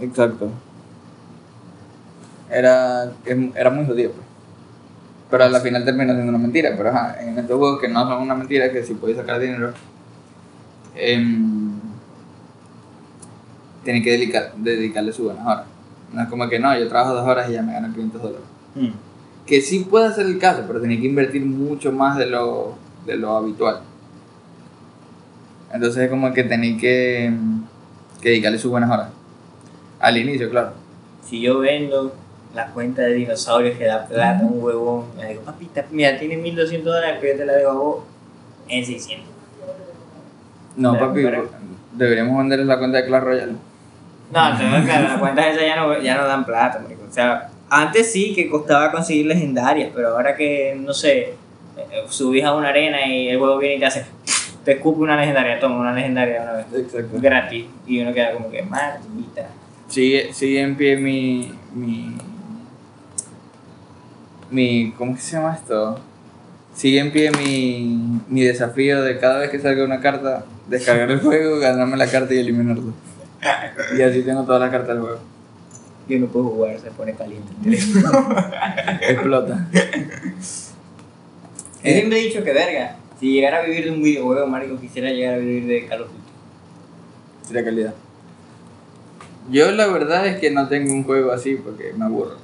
Exacto. 0.00 0.50
Era, 2.50 3.12
era 3.54 3.70
muy 3.70 3.86
jodido, 3.86 4.12
pues. 4.12 4.26
Pero 5.30 5.44
a 5.44 5.48
la 5.48 5.60
final 5.60 5.84
terminó 5.84 6.12
siendo 6.12 6.30
una 6.30 6.38
mentira. 6.38 6.74
Pero 6.76 6.90
ajá, 6.90 7.16
en 7.20 7.38
estos 7.38 7.58
juegos 7.58 7.80
que 7.80 7.88
no 7.88 8.06
son 8.06 8.22
una 8.22 8.34
mentira, 8.34 8.70
que 8.70 8.82
si 8.82 8.94
podéis 8.94 9.18
sacar 9.18 9.40
dinero, 9.40 9.72
em, 10.94 11.72
tienen 13.82 14.02
que 14.02 14.12
dedicar, 14.12 14.52
dedicarle 14.56 15.12
sus 15.12 15.26
buenas 15.26 15.46
horas. 15.46 15.66
No 16.12 16.22
es 16.22 16.28
como 16.28 16.48
que 16.48 16.58
no, 16.58 16.78
yo 16.78 16.88
trabajo 16.88 17.14
dos 17.14 17.26
horas 17.26 17.50
y 17.50 17.54
ya 17.54 17.62
me 17.62 17.72
gano 17.72 17.92
500 17.92 18.22
dólares. 18.22 18.46
Hmm. 18.74 18.90
Que 19.44 19.60
sí 19.60 19.80
puede 19.80 20.12
ser 20.12 20.26
el 20.26 20.38
caso, 20.38 20.64
pero 20.66 20.80
tenéis 20.80 21.00
que 21.00 21.06
invertir 21.06 21.44
mucho 21.44 21.92
más 21.92 22.16
de 22.16 22.26
lo, 22.26 22.74
de 23.04 23.16
lo 23.16 23.36
habitual. 23.36 23.80
Entonces 25.76 26.04
es 26.04 26.10
como 26.10 26.32
que 26.32 26.42
tenéis 26.42 26.80
que, 26.80 27.30
que 28.20 28.30
dedicarle 28.30 28.58
sus 28.58 28.70
buenas 28.70 28.90
horas. 28.90 29.08
Al 30.00 30.16
inicio, 30.16 30.50
claro. 30.50 30.72
Si 31.22 31.40
yo 31.40 31.58
vendo 31.60 32.14
la 32.54 32.68
cuenta 32.68 33.02
de 33.02 33.12
dinosaurios 33.12 33.76
que 33.76 33.84
da 33.84 34.06
plata, 34.06 34.42
un 34.44 34.62
huevón. 34.62 35.04
Le 35.18 35.28
digo, 35.28 35.42
papita, 35.42 35.84
mira, 35.90 36.18
tiene 36.18 36.36
1200 36.38 36.94
dólares, 36.94 37.18
pero 37.20 37.34
yo 37.34 37.38
te 37.40 37.46
la 37.46 37.52
dejo 37.52 37.70
a 37.70 37.74
vos 37.74 38.04
en 38.68 38.84
600. 38.86 39.26
No, 40.76 40.92
Pero- 40.94 41.08
papi, 41.08 41.22
pero- 41.22 41.50
deberíamos 41.92 42.38
venderle 42.38 42.64
la 42.64 42.78
cuenta 42.78 42.98
de 42.98 43.06
Clash 43.06 43.22
Royale. 43.22 43.52
No, 44.32 44.58
tengo 44.58 44.84
claro, 44.84 45.08
las 45.08 45.18
cuentas 45.18 45.46
esas 45.46 45.62
ya 45.62 45.76
no, 45.76 46.00
ya 46.00 46.16
no 46.16 46.26
dan 46.26 46.44
plata, 46.44 46.80
marico. 46.80 47.02
O 47.08 47.12
sea, 47.12 47.50
antes 47.68 48.10
sí 48.12 48.34
que 48.34 48.48
costaba 48.48 48.90
conseguir 48.90 49.26
legendarias, 49.26 49.90
pero 49.94 50.08
ahora 50.08 50.34
que, 50.36 50.76
no 50.80 50.92
sé, 50.94 51.34
eh, 51.76 52.04
subís 52.08 52.44
a 52.44 52.54
una 52.54 52.68
arena 52.70 53.06
y 53.06 53.28
el 53.28 53.38
juego 53.38 53.58
viene 53.58 53.76
y 53.76 53.78
te 53.80 53.86
hace, 53.86 54.06
te 54.66 54.72
escupe 54.72 55.00
una 55.00 55.16
legendaria, 55.16 55.60
toma 55.60 55.78
una 55.78 55.92
legendaria 55.92 56.42
una 56.42 56.52
vez. 56.54 56.66
Exacto. 56.74 57.18
Gratis. 57.20 57.66
Y 57.86 58.00
uno 58.00 58.12
queda 58.12 58.32
como 58.32 58.50
que, 58.50 58.64
maldita. 58.64 59.46
Sigue, 59.86 60.32
sigue 60.32 60.60
en 60.60 60.76
pie 60.76 60.96
mi, 60.96 61.52
mi. 61.72 62.16
Mi. 64.50 64.92
¿Cómo 64.98 65.14
que 65.14 65.20
se 65.20 65.36
llama 65.36 65.54
esto? 65.54 66.00
Sigue 66.74 66.98
en 66.98 67.12
pie 67.12 67.30
mi, 67.30 68.20
mi 68.28 68.42
desafío 68.42 69.02
de 69.02 69.20
cada 69.20 69.38
vez 69.38 69.50
que 69.50 69.60
salga 69.60 69.84
una 69.84 70.00
carta, 70.00 70.44
descargar 70.66 71.12
el 71.12 71.20
juego, 71.22 71.60
ganarme 71.60 71.96
la 71.96 72.08
carta 72.08 72.34
y 72.34 72.38
eliminarlo. 72.38 72.92
Y 73.96 74.02
así 74.02 74.22
tengo 74.22 74.42
todas 74.42 74.60
las 74.60 74.70
cartas 74.70 74.88
del 74.88 74.98
juego. 74.98 75.20
Y 76.08 76.16
uno 76.16 76.26
puede 76.26 76.44
jugar, 76.44 76.80
se 76.80 76.90
pone 76.90 77.14
caliente 77.14 77.52
el 77.56 77.62
teléfono. 77.62 78.36
Explota. 79.00 79.68
Yo 81.84 81.92
siempre 81.92 82.18
he 82.18 82.24
dicho 82.24 82.42
que 82.42 82.52
verga, 82.52 82.96
si 83.18 83.32
llegara 83.32 83.58
a 83.58 83.62
vivir 83.62 83.84
de 83.84 83.90
un 83.92 84.02
videojuego, 84.02 84.46
marico, 84.46 84.78
quisiera 84.78 85.10
llegar 85.10 85.34
a 85.34 85.38
vivir 85.38 85.66
de 85.66 85.86
Call 85.86 86.02
of 86.02 86.08
Duty. 86.08 87.54
la 87.54 87.64
calidad. 87.64 87.94
Yo 89.50 89.70
la 89.70 89.86
verdad 89.86 90.26
es 90.26 90.38
que 90.38 90.50
no 90.50 90.68
tengo 90.68 90.92
un 90.92 91.04
juego 91.04 91.32
así 91.32 91.54
porque 91.54 91.94
me 91.96 92.04
aburro. 92.04 92.36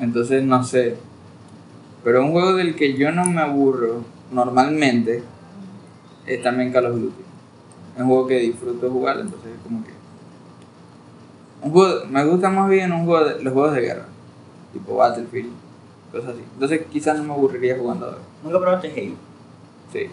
Entonces 0.00 0.42
no 0.44 0.62
sé. 0.64 0.96
Pero 2.04 2.24
un 2.24 2.30
juego 2.30 2.54
del 2.54 2.76
que 2.76 2.94
yo 2.94 3.10
no 3.10 3.24
me 3.24 3.40
aburro 3.40 4.04
normalmente 4.30 5.22
es 6.26 6.42
también 6.42 6.72
Call 6.72 6.86
of 6.86 7.00
Duty. 7.00 7.22
Es 7.96 8.02
un 8.02 8.08
juego 8.08 8.26
que 8.26 8.38
disfruto 8.38 8.90
jugar, 8.90 9.18
entonces 9.20 9.50
es 9.54 9.62
como 9.62 9.84
que... 9.84 9.90
Un 11.60 11.72
juego, 11.72 12.06
me 12.08 12.24
gusta 12.24 12.48
más 12.48 12.70
bien 12.70 12.92
un 12.92 13.04
juego 13.04 13.24
de, 13.24 13.42
los 13.42 13.52
juegos 13.52 13.74
de 13.74 13.80
guerra. 13.80 14.06
Tipo 14.72 14.96
Battlefield, 14.96 15.50
cosas 16.12 16.30
así. 16.30 16.42
Entonces 16.54 16.82
quizás 16.90 17.18
no 17.18 17.24
me 17.24 17.32
aburriría 17.32 17.76
jugando 17.76 18.06
ahora. 18.06 18.18
Nunca 18.44 18.60
probaste 18.60 18.92
Halo. 18.92 19.27
Sí. 19.92 20.08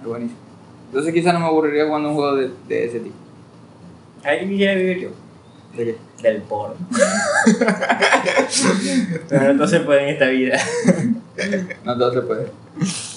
Es 0.00 0.06
buenísimo. 0.06 0.38
Entonces 0.88 1.12
quizás 1.14 1.34
no 1.34 1.40
me 1.40 1.46
aburriría 1.46 1.86
jugando 1.86 2.10
un 2.10 2.14
juego 2.14 2.36
de, 2.36 2.50
de 2.68 2.84
ese 2.86 3.00
tipo. 3.00 3.14
¿Sabes 4.22 4.40
qué 4.42 4.48
quisiera 4.48 4.74
vivir 4.74 4.98
yo? 5.00 5.08
¿De 5.76 5.84
qué? 5.84 5.96
Del 6.22 6.42
porno. 6.42 6.76
Pero 9.28 9.54
no 9.54 9.66
se 9.66 9.80
puede 9.80 10.02
en 10.04 10.08
esta 10.10 10.26
vida. 10.26 10.58
No 11.84 11.98
todo 11.98 12.12
se 12.12 12.22
puede. 12.22 12.46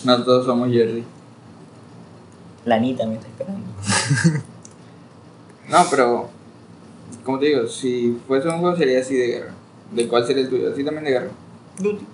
No 0.04 0.24
todos 0.24 0.46
somos 0.48 0.72
Jerry. 0.72 1.04
La 2.66 2.76
Anita 2.78 3.06
me 3.06 3.14
está 3.16 3.28
esperando. 3.28 3.68
No, 5.70 5.86
pero. 5.92 6.30
Como 7.24 7.38
te 7.40 7.48
digo, 7.48 7.68
si 7.68 8.18
fuese 8.28 8.48
un 8.48 8.60
juego 8.60 8.76
sería 8.78 9.02
así 9.02 9.16
de 9.16 9.28
guerra. 9.28 9.54
¿De 9.92 10.08
cuál 10.08 10.26
sería 10.26 10.44
el 10.44 10.50
tuyo? 10.50 10.72
Así 10.72 10.84
también 10.84 11.04
de 11.04 11.12
guerra. 11.12 11.28
Duty. 11.78 12.06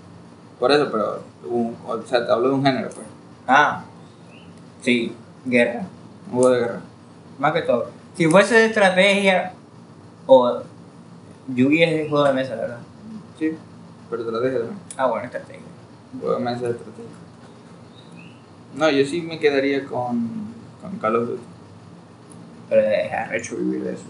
Por 0.59 0.71
eso, 0.71 0.89
pero. 0.91 1.21
un- 1.49 1.77
o 1.87 2.01
sea, 2.01 2.25
te 2.25 2.31
hablo 2.31 2.49
de 2.49 2.53
un 2.55 2.63
género, 2.65 2.89
pues. 2.89 3.05
Ah. 3.47 3.83
Sí, 4.81 5.13
guerra. 5.45 5.85
Un 6.27 6.33
juego 6.33 6.49
de 6.51 6.59
guerra. 6.61 6.81
Más 7.39 7.53
que 7.53 7.61
todo. 7.61 7.89
Si 8.15 8.27
fuese 8.27 8.55
de 8.55 8.65
estrategia 8.65 9.53
o 10.25 10.61
Yugi 11.53 11.83
es 11.83 11.91
de 11.91 12.09
juego 12.09 12.25
de 12.25 12.33
mesa, 12.33 12.55
la 12.55 12.61
verdad. 12.61 12.79
Sí. 13.39 13.51
Pero 14.09 14.21
estrategia 14.23 14.59
también. 14.59 14.79
Ah, 14.97 15.07
bueno, 15.07 15.25
estrategia. 15.25 15.61
Juego 16.19 16.35
de 16.37 16.43
mesa 16.43 16.61
de 16.61 16.71
estrategia. 16.71 17.05
No, 18.75 18.89
yo 18.89 19.05
sí 19.05 19.21
me 19.21 19.39
quedaría 19.39 19.85
con. 19.85 20.53
con 20.81 20.97
Call 20.99 21.15
of 21.15 21.27
Duty. 21.29 21.41
Pero 22.69 22.81
es 22.81 23.11
arrecho 23.13 23.55
vivir 23.57 23.83
de 23.83 23.93
eso. 23.93 24.03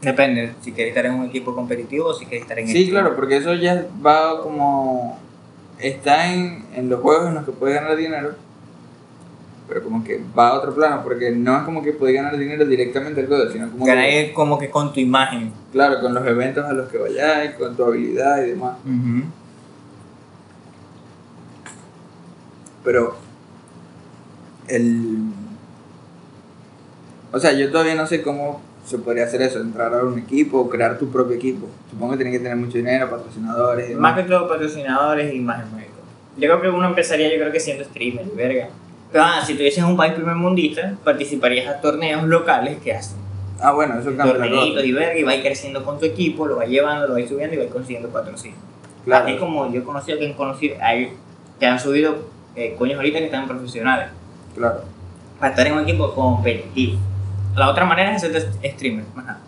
Depende, 0.00 0.54
si 0.60 0.70
quieres 0.72 0.92
estar 0.92 1.06
en 1.06 1.14
un 1.14 1.26
equipo 1.26 1.54
competitivo 1.56 2.06
o 2.10 2.14
si 2.14 2.24
quieres 2.24 2.42
estar 2.42 2.56
en 2.58 2.68
Sí, 2.68 2.80
este. 2.82 2.90
claro, 2.92 3.16
porque 3.16 3.36
eso 3.38 3.52
ya 3.54 3.84
va 4.04 4.40
como. 4.42 5.18
Está 5.80 6.32
en, 6.32 6.64
en 6.74 6.88
los 6.88 7.00
juegos 7.00 7.28
en 7.28 7.34
los 7.34 7.44
que 7.44 7.52
puedes 7.52 7.76
ganar 7.80 7.96
dinero, 7.96 8.34
pero 9.68 9.82
como 9.84 10.02
que 10.02 10.20
va 10.36 10.48
a 10.48 10.54
otro 10.54 10.74
plano, 10.74 11.02
porque 11.04 11.30
no 11.30 11.56
es 11.58 11.62
como 11.62 11.82
que 11.82 11.92
puedes 11.92 12.16
ganar 12.16 12.36
dinero 12.36 12.64
directamente 12.64 13.20
del 13.20 13.28
juego, 13.28 13.50
sino 13.52 13.70
como 13.70 13.84
Ganar 13.84 14.04
que, 14.04 14.26
es 14.26 14.32
como 14.32 14.58
que 14.58 14.70
con 14.70 14.92
tu 14.92 15.00
imagen. 15.00 15.52
claro, 15.70 16.00
con 16.00 16.14
los 16.14 16.26
eventos 16.26 16.64
a 16.64 16.72
los 16.72 16.88
que 16.88 16.98
vayas, 16.98 17.54
con 17.54 17.76
tu 17.76 17.84
habilidad 17.84 18.42
y 18.44 18.50
demás. 18.50 18.76
Pero 22.84 23.16
el. 24.68 25.18
O 27.32 27.38
sea, 27.38 27.52
yo 27.52 27.70
todavía 27.70 27.94
no 27.94 28.06
sé 28.06 28.22
cómo 28.22 28.62
se 28.88 28.98
podría 28.98 29.24
hacer 29.24 29.42
eso, 29.42 29.60
entrar 29.60 29.92
a 29.94 30.02
un 30.02 30.18
equipo 30.18 30.58
o 30.58 30.68
crear 30.68 30.98
tu 30.98 31.10
propio 31.10 31.36
equipo. 31.36 31.68
Supongo 31.90 32.12
que 32.12 32.18
tienes 32.18 32.38
que 32.38 32.42
tener 32.42 32.56
mucho 32.56 32.78
dinero, 32.78 33.10
patrocinadores 33.10 33.90
y. 33.90 33.94
Más 33.94 34.16
que 34.16 34.22
todo 34.24 34.48
patrocinadores 34.48 35.32
y 35.32 35.36
imagen 35.36 35.74
médico. 35.76 35.92
Yo 36.36 36.48
creo 36.48 36.60
que 36.62 36.68
uno 36.68 36.86
empezaría, 36.86 37.28
yo 37.30 37.38
creo 37.38 37.52
que 37.52 37.60
siendo 37.60 37.84
streamer, 37.84 38.24
verga. 38.34 38.68
Pero 39.12 39.24
ah, 39.24 39.42
si 39.44 39.54
tuvieses 39.54 39.84
un 39.84 39.96
país 39.96 40.14
primer 40.14 40.34
mundista, 40.34 40.96
participarías 41.04 41.66
a 41.68 41.80
torneos 41.80 42.24
locales 42.24 42.78
que 42.78 42.92
hacen 42.92 43.18
Ah, 43.60 43.72
bueno, 43.72 43.98
eso 43.98 44.14
cambia 44.16 44.36
torneitos 44.36 44.84
y 44.84 44.92
verga 44.92 45.18
y 45.18 45.24
vais 45.24 45.40
creciendo 45.42 45.84
con 45.84 45.98
tu 45.98 46.06
equipo, 46.06 46.46
lo 46.46 46.56
vais 46.56 46.70
llevando, 46.70 47.08
lo 47.08 47.14
vais 47.14 47.28
subiendo 47.28 47.54
y 47.56 47.58
vais 47.58 47.70
consiguiendo 47.70 48.08
patrocinio. 48.08 48.56
Claro. 49.04 49.26
Así 49.26 49.36
como 49.36 49.72
yo 49.72 49.80
he 49.80 49.84
conocido 49.84 50.18
que 50.18 50.26
han 50.26 50.34
conocido, 50.34 50.76
hay, 50.80 51.12
que 51.58 51.66
han 51.66 51.80
subido 51.80 52.16
eh, 52.54 52.76
coños 52.78 52.96
ahorita 52.96 53.18
que 53.18 53.24
están 53.24 53.48
profesionales 53.48 54.08
Claro. 54.54 54.82
para 55.40 55.50
estar 55.50 55.66
en 55.66 55.72
un 55.72 55.80
equipo 55.80 56.14
competitivo. 56.14 56.98
La 57.58 57.70
otra 57.70 57.84
manera 57.84 58.14
es 58.14 58.22
ser 58.22 58.52
streamer, 58.64 59.04
más 59.14 59.24
nada. 59.26 59.40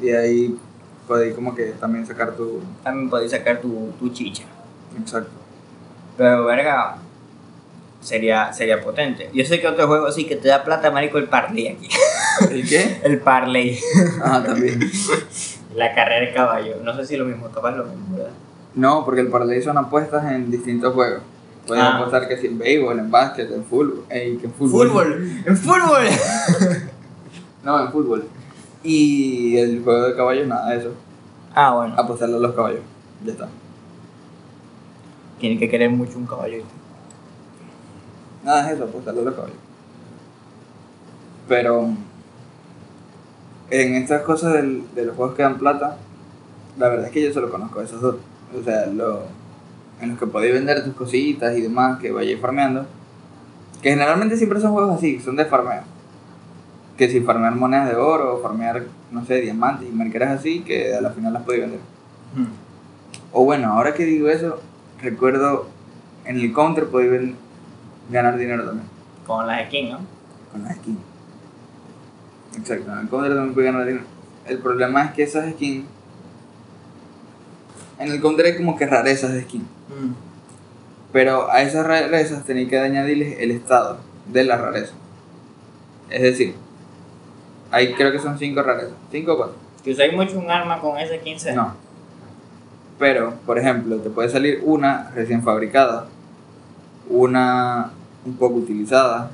Y 0.00 0.10
ahí 0.10 0.58
podéis 1.06 1.34
como 1.34 1.54
que 1.54 1.66
también 1.78 2.06
sacar 2.06 2.34
tu... 2.34 2.62
También 2.82 3.10
podéis 3.10 3.30
sacar 3.30 3.60
tu, 3.60 3.92
tu 3.98 4.08
chicha. 4.10 4.44
Exacto. 4.98 5.30
Pero 6.16 6.46
verga, 6.46 6.96
sería, 8.00 8.52
sería 8.52 8.80
potente. 8.82 9.30
Yo 9.34 9.44
sé 9.44 9.60
que 9.60 9.68
otro 9.68 9.86
juego 9.86 10.10
sí 10.10 10.26
que 10.26 10.36
te 10.36 10.48
da 10.48 10.64
plata, 10.64 10.90
marico, 10.90 11.18
el 11.18 11.28
parlay 11.28 11.68
aquí. 11.68 11.88
¿El 12.50 12.68
qué? 12.68 13.00
El 13.02 13.20
parlay. 13.20 13.78
Ah, 14.24 14.42
también. 14.44 14.80
La 15.74 15.94
carrera 15.94 16.26
de 16.26 16.32
caballo. 16.32 16.76
No 16.82 16.96
sé 16.96 17.04
si 17.04 17.16
lo 17.16 17.26
mismo, 17.26 17.50
capaz 17.50 17.72
lo 17.72 17.84
mismo, 17.84 18.16
¿verdad? 18.16 18.32
No, 18.74 19.04
porque 19.04 19.20
el 19.20 19.28
parlay 19.28 19.60
son 19.62 19.76
apuestas 19.76 20.24
en 20.32 20.50
distintos 20.50 20.94
juegos. 20.94 21.20
Puedes 21.66 21.82
Ah. 21.82 21.96
apostar 21.98 22.28
que 22.28 22.36
si 22.36 22.46
en 22.46 22.58
béisbol, 22.58 22.98
en 22.98 23.10
básquet, 23.10 23.50
en 23.50 23.64
fútbol. 23.64 24.04
Ey, 24.08 24.36
que 24.36 24.46
en 24.46 24.52
fútbol. 24.52 24.88
Fútbol. 24.88 25.30
En 25.46 25.56
fútbol. 25.56 26.06
No, 27.64 27.80
en 27.84 27.90
fútbol. 27.90 28.24
Y 28.84 29.56
el 29.56 29.82
juego 29.82 30.06
de 30.06 30.14
caballos, 30.14 30.46
nada 30.46 30.70
de 30.70 30.78
eso. 30.78 30.92
Ah, 31.52 31.74
bueno. 31.74 31.94
Apostarle 31.98 32.36
a 32.36 32.38
los 32.38 32.54
caballos. 32.54 32.82
Ya 33.24 33.32
está. 33.32 33.48
Tiene 35.40 35.58
que 35.58 35.68
querer 35.68 35.90
mucho 35.90 36.16
un 36.16 36.26
caballo. 36.26 36.62
Nada 38.44 38.68
es 38.68 38.74
eso, 38.76 38.84
apostarle 38.84 39.22
a 39.22 39.24
los 39.24 39.34
caballos. 39.34 39.56
Pero 41.48 41.88
en 43.70 43.94
estas 43.96 44.22
cosas 44.22 44.52
del- 44.52 44.84
de 44.94 45.04
los 45.06 45.16
juegos 45.16 45.34
que 45.34 45.42
dan 45.42 45.58
plata, 45.58 45.96
la 46.78 46.88
verdad 46.88 47.06
es 47.06 47.12
que 47.12 47.22
yo 47.22 47.32
solo 47.32 47.50
conozco 47.50 47.80
esos 47.80 48.00
dos. 48.00 48.16
O 48.58 48.62
sea, 48.62 48.86
lo, 48.86 49.22
en 50.00 50.10
los 50.10 50.18
que 50.18 50.26
podéis 50.26 50.54
vender 50.54 50.84
tus 50.84 50.94
cositas 50.94 51.56
y 51.56 51.60
demás 51.60 51.98
que 51.98 52.12
vayáis 52.12 52.40
farmeando. 52.40 52.86
Que 53.82 53.90
generalmente 53.90 54.36
siempre 54.36 54.60
son 54.60 54.72
juegos 54.72 54.96
así, 54.96 55.20
son 55.20 55.36
de 55.36 55.44
farmeo. 55.44 55.82
Que 56.96 57.08
si 57.08 57.20
farmear 57.20 57.54
monedas 57.54 57.88
de 57.88 57.96
oro 57.96 58.36
o 58.36 58.42
farmear, 58.42 58.84
no 59.10 59.24
sé, 59.24 59.40
diamantes 59.40 59.88
y 59.88 59.92
marqueras 59.92 60.38
así, 60.38 60.60
que 60.60 60.94
a 60.94 61.00
la 61.00 61.10
final 61.10 61.32
las 61.32 61.42
podéis 61.42 61.64
vender. 61.64 61.80
O 63.32 63.44
bueno, 63.44 63.72
ahora 63.72 63.94
que 63.94 64.04
digo 64.04 64.28
eso, 64.28 64.60
recuerdo 65.00 65.68
en 66.24 66.40
el 66.40 66.52
counter 66.52 66.88
podéis 66.88 67.34
ganar 68.10 68.36
dinero 68.36 68.64
también. 68.64 68.88
Con 69.26 69.46
las 69.46 69.66
skins, 69.66 69.90
¿no? 69.92 69.98
Con 70.52 70.64
las 70.64 70.76
skins. 70.76 70.98
Exacto, 72.56 72.92
en 72.92 72.98
el 72.98 73.08
counter 73.08 73.34
también 73.34 73.54
puedes 73.54 73.72
ganar 73.72 73.86
dinero. 73.86 74.06
El 74.46 74.58
problema 74.58 75.04
es 75.04 75.10
que 75.12 75.22
esas 75.22 75.52
skins. 75.52 75.84
En 77.98 78.10
el 78.10 78.20
counter 78.20 78.46
hay 78.46 78.56
como 78.56 78.76
que 78.76 78.86
rarezas 78.86 79.32
de 79.32 79.42
skins. 79.42 79.66
Pero 81.12 81.50
a 81.50 81.62
esas 81.62 81.86
rarezas 81.86 82.44
tenéis 82.44 82.68
que 82.68 82.78
añadirles 82.78 83.38
el 83.40 83.50
estado 83.50 83.98
de 84.26 84.44
la 84.44 84.56
rareza. 84.56 84.94
Es 86.10 86.22
decir, 86.22 86.54
hay 87.70 87.94
creo 87.94 88.12
que 88.12 88.18
son 88.18 88.38
5 88.38 88.62
rarezas. 88.62 88.94
¿5 89.12 89.28
o 89.28 89.36
4? 89.36 89.54
Que 89.84 89.92
usáis 89.92 90.12
mucho 90.12 90.38
un 90.38 90.50
arma 90.50 90.80
con 90.80 90.98
ese 90.98 91.20
15. 91.20 91.54
No. 91.54 91.74
Pero, 92.98 93.34
por 93.44 93.58
ejemplo, 93.58 93.98
te 93.98 94.10
puede 94.10 94.28
salir 94.28 94.62
una 94.64 95.10
recién 95.14 95.42
fabricada, 95.42 96.06
una 97.08 97.90
un 98.24 98.36
poco 98.36 98.56
utilizada, 98.56 99.30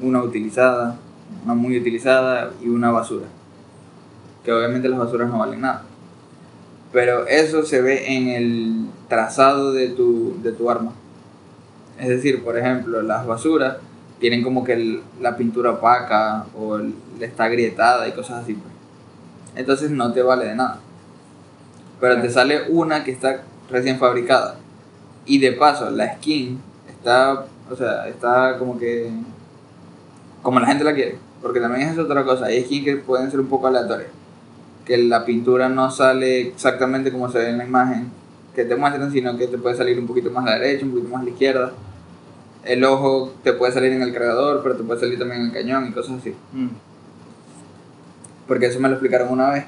una 0.00 0.22
utilizada, 0.22 0.96
una 1.44 1.54
muy 1.54 1.78
utilizada 1.78 2.52
y 2.62 2.68
una 2.68 2.90
basura. 2.90 3.26
Que 4.44 4.52
obviamente 4.52 4.88
las 4.88 4.98
basuras 4.98 5.28
no 5.28 5.38
valen 5.38 5.60
nada. 5.60 5.82
Pero 6.92 7.26
eso 7.26 7.64
se 7.64 7.80
ve 7.82 8.16
en 8.16 8.28
el 8.28 8.86
trazado 9.08 9.72
de 9.72 9.88
tu, 9.90 10.40
de 10.42 10.52
tu 10.52 10.70
arma. 10.70 10.92
Es 11.98 12.08
decir, 12.08 12.42
por 12.44 12.56
ejemplo, 12.58 13.02
las 13.02 13.26
basuras 13.26 13.76
tienen 14.20 14.42
como 14.42 14.64
que 14.64 14.72
el- 14.74 15.02
la 15.20 15.36
pintura 15.36 15.72
opaca 15.72 16.46
o 16.58 16.76
el- 16.76 16.94
está 17.20 17.44
agrietada 17.44 18.06
y 18.08 18.12
cosas 18.12 18.42
así. 18.42 18.54
pues. 18.54 18.72
Entonces 19.56 19.90
no 19.90 20.12
te 20.12 20.22
vale 20.22 20.46
de 20.46 20.54
nada. 20.54 20.80
Pero 22.00 22.20
te 22.20 22.28
sale 22.30 22.68
una 22.68 23.04
que 23.04 23.10
está 23.12 23.42
recién 23.70 23.98
fabricada. 23.98 24.56
Y 25.24 25.38
de 25.38 25.52
paso, 25.52 25.90
la 25.90 26.14
skin 26.16 26.60
está, 26.88 27.46
o 27.70 27.74
sea, 27.76 28.06
está 28.08 28.56
como 28.58 28.78
que 28.78 29.10
como 30.42 30.60
la 30.60 30.66
gente 30.66 30.84
la 30.84 30.94
quiere. 30.94 31.18
Porque 31.42 31.60
también 31.60 31.88
es 31.88 31.98
otra 31.98 32.22
cosa. 32.24 32.46
Hay 32.46 32.62
skins 32.64 32.84
que 32.84 32.96
pueden 32.96 33.30
ser 33.30 33.40
un 33.40 33.46
poco 33.48 33.66
aleatorias. 33.66 34.10
Que 34.86 34.96
la 34.96 35.24
pintura 35.24 35.68
no 35.68 35.90
sale 35.90 36.40
exactamente 36.40 37.12
como 37.12 37.30
se 37.30 37.38
ve 37.38 37.50
en 37.50 37.58
la 37.58 37.64
imagen 37.64 38.10
que 38.54 38.64
te 38.64 38.74
muestran, 38.74 39.12
sino 39.12 39.36
que 39.36 39.46
te 39.48 39.58
puede 39.58 39.76
salir 39.76 39.98
un 39.98 40.06
poquito 40.06 40.30
más 40.30 40.46
a 40.46 40.50
la 40.50 40.58
derecha, 40.58 40.86
un 40.86 40.92
poquito 40.92 41.10
más 41.10 41.20
a 41.20 41.24
la 41.24 41.30
izquierda. 41.30 41.72
El 42.64 42.84
ojo 42.84 43.34
te 43.44 43.52
puede 43.52 43.72
salir 43.72 43.92
en 43.92 44.02
el 44.02 44.12
cargador, 44.12 44.62
pero 44.62 44.76
te 44.76 44.82
puede 44.82 44.98
salir 44.98 45.18
también 45.18 45.42
en 45.42 45.46
el 45.48 45.52
cañón 45.52 45.86
y 45.86 45.92
cosas 45.92 46.18
así. 46.20 46.34
Mm. 46.52 46.68
Porque 48.48 48.66
eso 48.66 48.80
me 48.80 48.88
lo 48.88 48.94
explicaron 48.94 49.28
una 49.30 49.50
vez. 49.50 49.64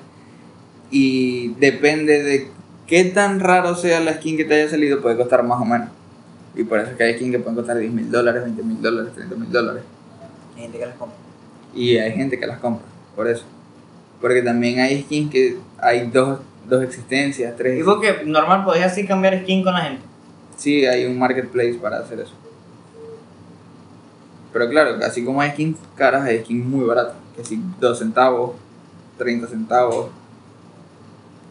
Y 0.90 1.48
depende 1.54 2.22
de 2.22 2.48
qué 2.86 3.04
tan 3.04 3.40
raro 3.40 3.74
sea 3.74 4.00
la 4.00 4.14
skin 4.14 4.36
que 4.36 4.44
te 4.44 4.54
haya 4.54 4.70
salido, 4.70 5.02
puede 5.02 5.16
costar 5.16 5.42
más 5.42 5.60
o 5.60 5.64
menos. 5.64 5.88
Y 6.54 6.64
por 6.64 6.80
eso 6.80 6.90
es 6.90 6.96
que 6.96 7.04
hay 7.04 7.14
skins 7.14 7.32
que 7.32 7.38
pueden 7.38 7.56
costar 7.56 7.78
10 7.78 7.92
mil 7.92 8.10
dólares, 8.10 8.42
20 8.42 8.62
mil 8.64 8.82
dólares, 8.82 9.12
30 9.14 9.36
mil 9.36 9.52
dólares. 9.52 9.82
Hay 10.56 10.62
gente 10.62 10.78
que 10.78 10.86
las 10.86 10.96
compra. 10.96 11.16
Y 11.74 11.96
hay 11.98 12.12
gente 12.12 12.40
que 12.40 12.46
las 12.46 12.58
compra, 12.58 12.86
por 13.14 13.28
eso. 13.28 13.44
Porque 14.20 14.42
también 14.42 14.80
hay 14.80 15.02
skins 15.02 15.30
que 15.30 15.58
hay 15.80 16.08
dos, 16.10 16.40
dos 16.68 16.82
existencias, 16.82 17.54
tres. 17.56 17.80
Y 17.80 17.82
porque 17.84 18.22
normal 18.24 18.64
podías 18.64 18.92
así 18.92 19.06
cambiar 19.06 19.38
skin 19.42 19.62
con 19.62 19.74
la 19.74 19.80
gente. 19.80 20.02
Sí, 20.56 20.84
hay 20.86 21.04
un 21.06 21.18
marketplace 21.18 21.74
para 21.80 21.98
hacer 22.00 22.20
eso. 22.20 22.34
Pero 24.52 24.68
claro, 24.70 24.96
así 25.04 25.24
como 25.24 25.40
hay 25.40 25.50
skins 25.50 25.78
caras, 25.94 26.24
hay 26.24 26.40
skins 26.40 26.66
muy 26.66 26.84
baratas. 26.86 27.14
Que 27.36 27.44
si 27.44 27.62
2 27.80 27.98
centavos, 27.98 28.52
30 29.18 29.46
centavos, 29.46 30.08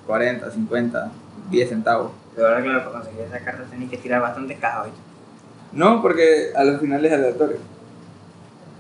40, 0.08 0.52
50, 0.52 1.12
10 1.50 1.70
centavos. 1.70 2.12
Pero 2.36 2.48
ahora, 2.50 2.62
claro, 2.64 2.80
para 2.92 3.00
conseguir 3.00 3.22
esa 3.22 3.40
carta 3.40 3.64
tenés 3.70 3.90
que 3.90 3.98
tirar 3.98 4.22
bastantes 4.22 4.60
cajas, 4.60 4.86
¿viste? 4.86 5.00
No, 5.72 6.02
porque 6.02 6.52
a 6.56 6.64
los 6.64 6.80
finales 6.82 7.12
es 7.12 7.18
aleatorio. 7.18 7.58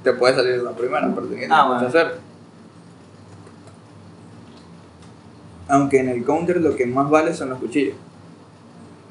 Te 0.03 0.13
puede 0.13 0.35
salir 0.35 0.57
la 0.61 0.71
primera, 0.71 1.09
pero 1.13 1.27
tienes 1.27 1.47
que 1.47 1.53
Ah, 1.53 1.67
bueno. 1.67 1.87
hacer. 1.87 2.15
Aunque 5.69 5.99
en 5.99 6.09
el 6.09 6.23
counter 6.23 6.57
lo 6.61 6.75
que 6.75 6.85
más 6.85 7.09
vale 7.09 7.33
son 7.33 7.49
los 7.49 7.59
cuchillos. 7.59 7.95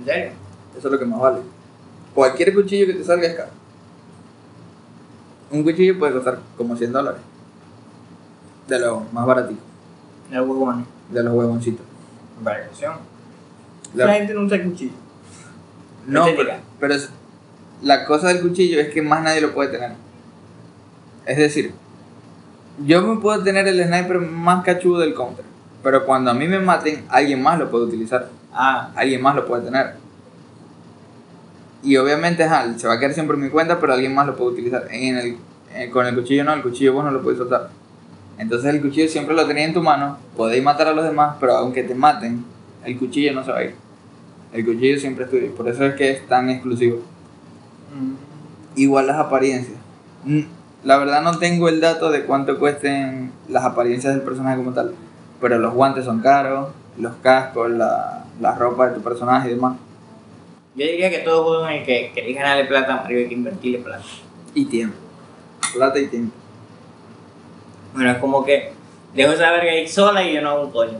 ¿En 0.00 0.04
serio? 0.06 0.30
Eso 0.76 0.88
es 0.88 0.92
lo 0.92 0.98
que 0.98 1.04
más 1.04 1.20
vale. 1.20 1.38
Cualquier 2.14 2.54
cuchillo 2.54 2.86
que 2.86 2.94
te 2.94 3.04
salga 3.04 3.26
es 3.28 3.34
caro. 3.34 3.50
Un 5.50 5.62
cuchillo 5.62 5.98
puede 5.98 6.12
costar 6.12 6.38
como 6.56 6.76
100 6.76 6.92
dólares. 6.92 7.20
De 8.68 8.78
los 8.80 9.12
más 9.12 9.26
baratitos. 9.26 9.62
El 10.30 10.40
huevón. 10.40 10.86
De 11.10 11.22
los 11.22 11.32
huevoncitos. 11.34 11.86
Variación. 12.42 12.94
La- 13.94 14.06
La 14.06 14.14
gente 14.14 14.34
no 14.34 14.42
usa 14.42 14.62
cuchillo. 14.62 14.92
no, 16.06 16.24
pero, 16.24 16.40
estética. 16.40 16.60
pero 16.80 16.94
es- 16.94 17.10
la 17.82 18.04
cosa 18.06 18.28
del 18.28 18.40
cuchillo 18.40 18.80
es 18.80 18.92
que 18.92 19.02
más 19.02 19.22
nadie 19.22 19.40
lo 19.40 19.54
puede 19.54 19.70
tener. 19.70 19.92
Es 21.26 21.36
decir, 21.36 21.72
yo 22.84 23.02
me 23.02 23.20
puedo 23.20 23.42
tener 23.42 23.66
el 23.68 23.82
sniper 23.84 24.18
más 24.20 24.64
cachudo 24.64 24.98
del 25.00 25.14
counter. 25.14 25.44
Pero 25.86 26.04
cuando 26.04 26.32
a 26.32 26.34
mí 26.34 26.48
me 26.48 26.58
maten, 26.58 27.04
alguien 27.08 27.40
más 27.40 27.60
lo 27.60 27.70
puede 27.70 27.84
utilizar. 27.84 28.28
Ah, 28.52 28.90
Alguien 28.96 29.22
más 29.22 29.36
lo 29.36 29.46
puede 29.46 29.62
tener. 29.66 29.94
Y 31.84 31.96
obviamente 31.96 32.42
ajá, 32.42 32.76
se 32.76 32.88
va 32.88 32.94
a 32.94 32.98
quedar 32.98 33.14
siempre 33.14 33.36
en 33.36 33.44
mi 33.44 33.50
cuenta, 33.50 33.78
pero 33.78 33.92
alguien 33.92 34.12
más 34.12 34.26
lo 34.26 34.34
puede 34.36 34.50
utilizar. 34.50 34.88
En 34.90 35.16
el, 35.16 35.36
eh, 35.72 35.88
con 35.92 36.04
el 36.04 36.12
cuchillo 36.16 36.42
no, 36.42 36.54
el 36.54 36.62
cuchillo 36.62 36.92
vos 36.92 37.04
no 37.04 37.12
lo 37.12 37.22
puedes 37.22 37.38
soltar. 37.38 37.68
Entonces 38.36 38.74
el 38.74 38.82
cuchillo 38.82 39.08
siempre 39.08 39.36
lo 39.36 39.46
tenéis 39.46 39.68
en 39.68 39.74
tu 39.74 39.80
mano, 39.80 40.18
podéis 40.36 40.64
matar 40.64 40.88
a 40.88 40.92
los 40.92 41.04
demás, 41.04 41.36
pero 41.38 41.56
aunque 41.56 41.84
te 41.84 41.94
maten, 41.94 42.44
el 42.84 42.98
cuchillo 42.98 43.32
no 43.32 43.44
se 43.44 43.52
va 43.52 43.58
a 43.58 43.64
ir. 43.66 43.76
El 44.52 44.64
cuchillo 44.64 44.98
siempre 44.98 45.26
es 45.26 45.30
tuyo, 45.30 45.54
por 45.54 45.68
eso 45.68 45.84
es 45.84 45.94
que 45.94 46.10
es 46.10 46.26
tan 46.26 46.50
exclusivo. 46.50 46.96
mm, 47.96 48.80
Igual 48.80 49.06
las 49.06 49.18
apariencias. 49.18 49.78
Mm, 50.24 50.40
La 50.82 50.98
verdad 50.98 51.22
no 51.22 51.38
tengo 51.38 51.68
el 51.68 51.80
dato 51.80 52.10
de 52.10 52.24
cuánto 52.24 52.58
cuesten 52.58 53.30
las 53.48 53.64
apariencias 53.64 54.14
del 54.14 54.24
personaje 54.24 54.56
como 54.56 54.72
tal, 54.72 54.92
pero 55.40 55.58
los 55.58 55.74
guantes 55.74 56.04
son 56.04 56.20
caros, 56.20 56.68
los 56.98 57.14
cascos, 57.22 57.70
la, 57.70 58.24
la 58.40 58.54
ropa 58.54 58.88
de 58.88 58.94
tu 58.96 59.02
personaje 59.02 59.50
y 59.50 59.54
demás. 59.54 59.76
yo 60.74 60.86
diría 60.86 61.10
que 61.10 61.18
todo 61.18 61.44
juego 61.44 61.68
en 61.68 61.76
el 61.80 61.84
que 61.84 62.12
queréis 62.14 62.36
ganarle 62.36 62.64
plata, 62.64 62.96
Mario, 63.02 63.18
hay 63.18 63.28
que 63.28 63.34
invertirle 63.34 63.78
plata. 63.78 64.04
Y 64.54 64.64
tiempo. 64.66 64.96
Plata 65.74 65.98
y 65.98 66.06
tiempo. 66.06 66.34
Bueno, 67.94 68.10
es 68.10 68.18
como 68.18 68.44
que 68.44 68.72
dejo 69.14 69.32
esa 69.32 69.50
verga 69.50 69.70
ahí 69.72 69.86
sola 69.88 70.22
y 70.22 70.34
yo 70.34 70.42
no 70.42 70.50
hago 70.50 70.64
un 70.66 70.70
coño. 70.70 70.98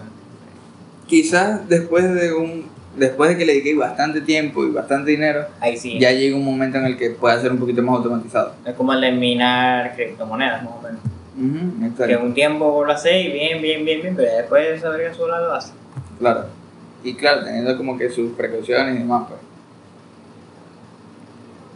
Quizás 1.07 1.69
después 1.69 2.13
de 2.15 2.33
un 2.33 2.67
después 2.97 3.29
de 3.31 3.37
que 3.37 3.45
le 3.45 3.53
dediqué 3.53 3.77
bastante 3.77 4.23
tiempo 4.23 4.65
y 4.65 4.71
bastante 4.71 5.11
dinero, 5.11 5.45
Ahí 5.61 5.77
sí. 5.77 5.99
ya 5.99 6.11
llega 6.13 6.35
un 6.35 6.45
momento 6.45 6.79
en 6.79 6.87
el 6.87 6.97
que 6.97 7.11
pueda 7.11 7.39
ser 7.41 7.53
un 7.53 7.59
poquito 7.59 7.83
más 7.83 7.97
automatizado. 7.97 8.55
Es 8.65 8.73
como 8.75 8.95
el 8.95 9.03
de 9.03 9.13
minar 9.13 9.95
criptomonedas, 9.95 10.63
más 10.65 10.73
o 10.73 10.81
menos. 10.81 11.01
Ujú, 11.39 11.81
Que 11.81 11.87
exacto. 11.87 12.25
un 12.25 12.35
tiempo 12.35 12.85
lo 12.85 12.93
hacéis 12.93 13.33
bien, 13.33 13.61
bien, 13.61 13.85
bien, 13.85 14.01
bien, 14.01 14.17
pero 14.17 14.33
después 14.37 14.67
esa 14.79 14.89
verga 14.91 15.13
sola 15.15 15.41
lo 15.41 15.53
hace. 15.53 15.73
Claro. 16.19 16.47
Y 17.05 17.15
claro, 17.15 17.45
teniendo 17.45 17.77
como 17.77 17.99
que 17.99 18.11
sus 18.11 18.33
precauciones 18.33 18.97
y 18.97 18.99
demás, 18.99 19.25
pues. 19.29 19.41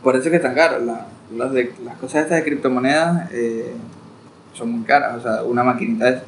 Por 0.02 0.14
eso 0.16 0.24
es 0.24 0.30
que 0.30 0.36
están 0.36 0.54
caros. 0.54 0.82
La- 0.82 1.06
las, 1.36 1.52
de, 1.52 1.72
las 1.84 1.96
cosas 1.98 2.22
estas 2.22 2.38
de 2.38 2.44
criptomonedas 2.44 3.30
eh, 3.32 3.72
son 4.54 4.72
muy 4.72 4.84
caras. 4.84 5.16
O 5.18 5.20
sea, 5.22 5.42
una 5.44 5.62
maquinita 5.62 6.08
esa. 6.08 6.22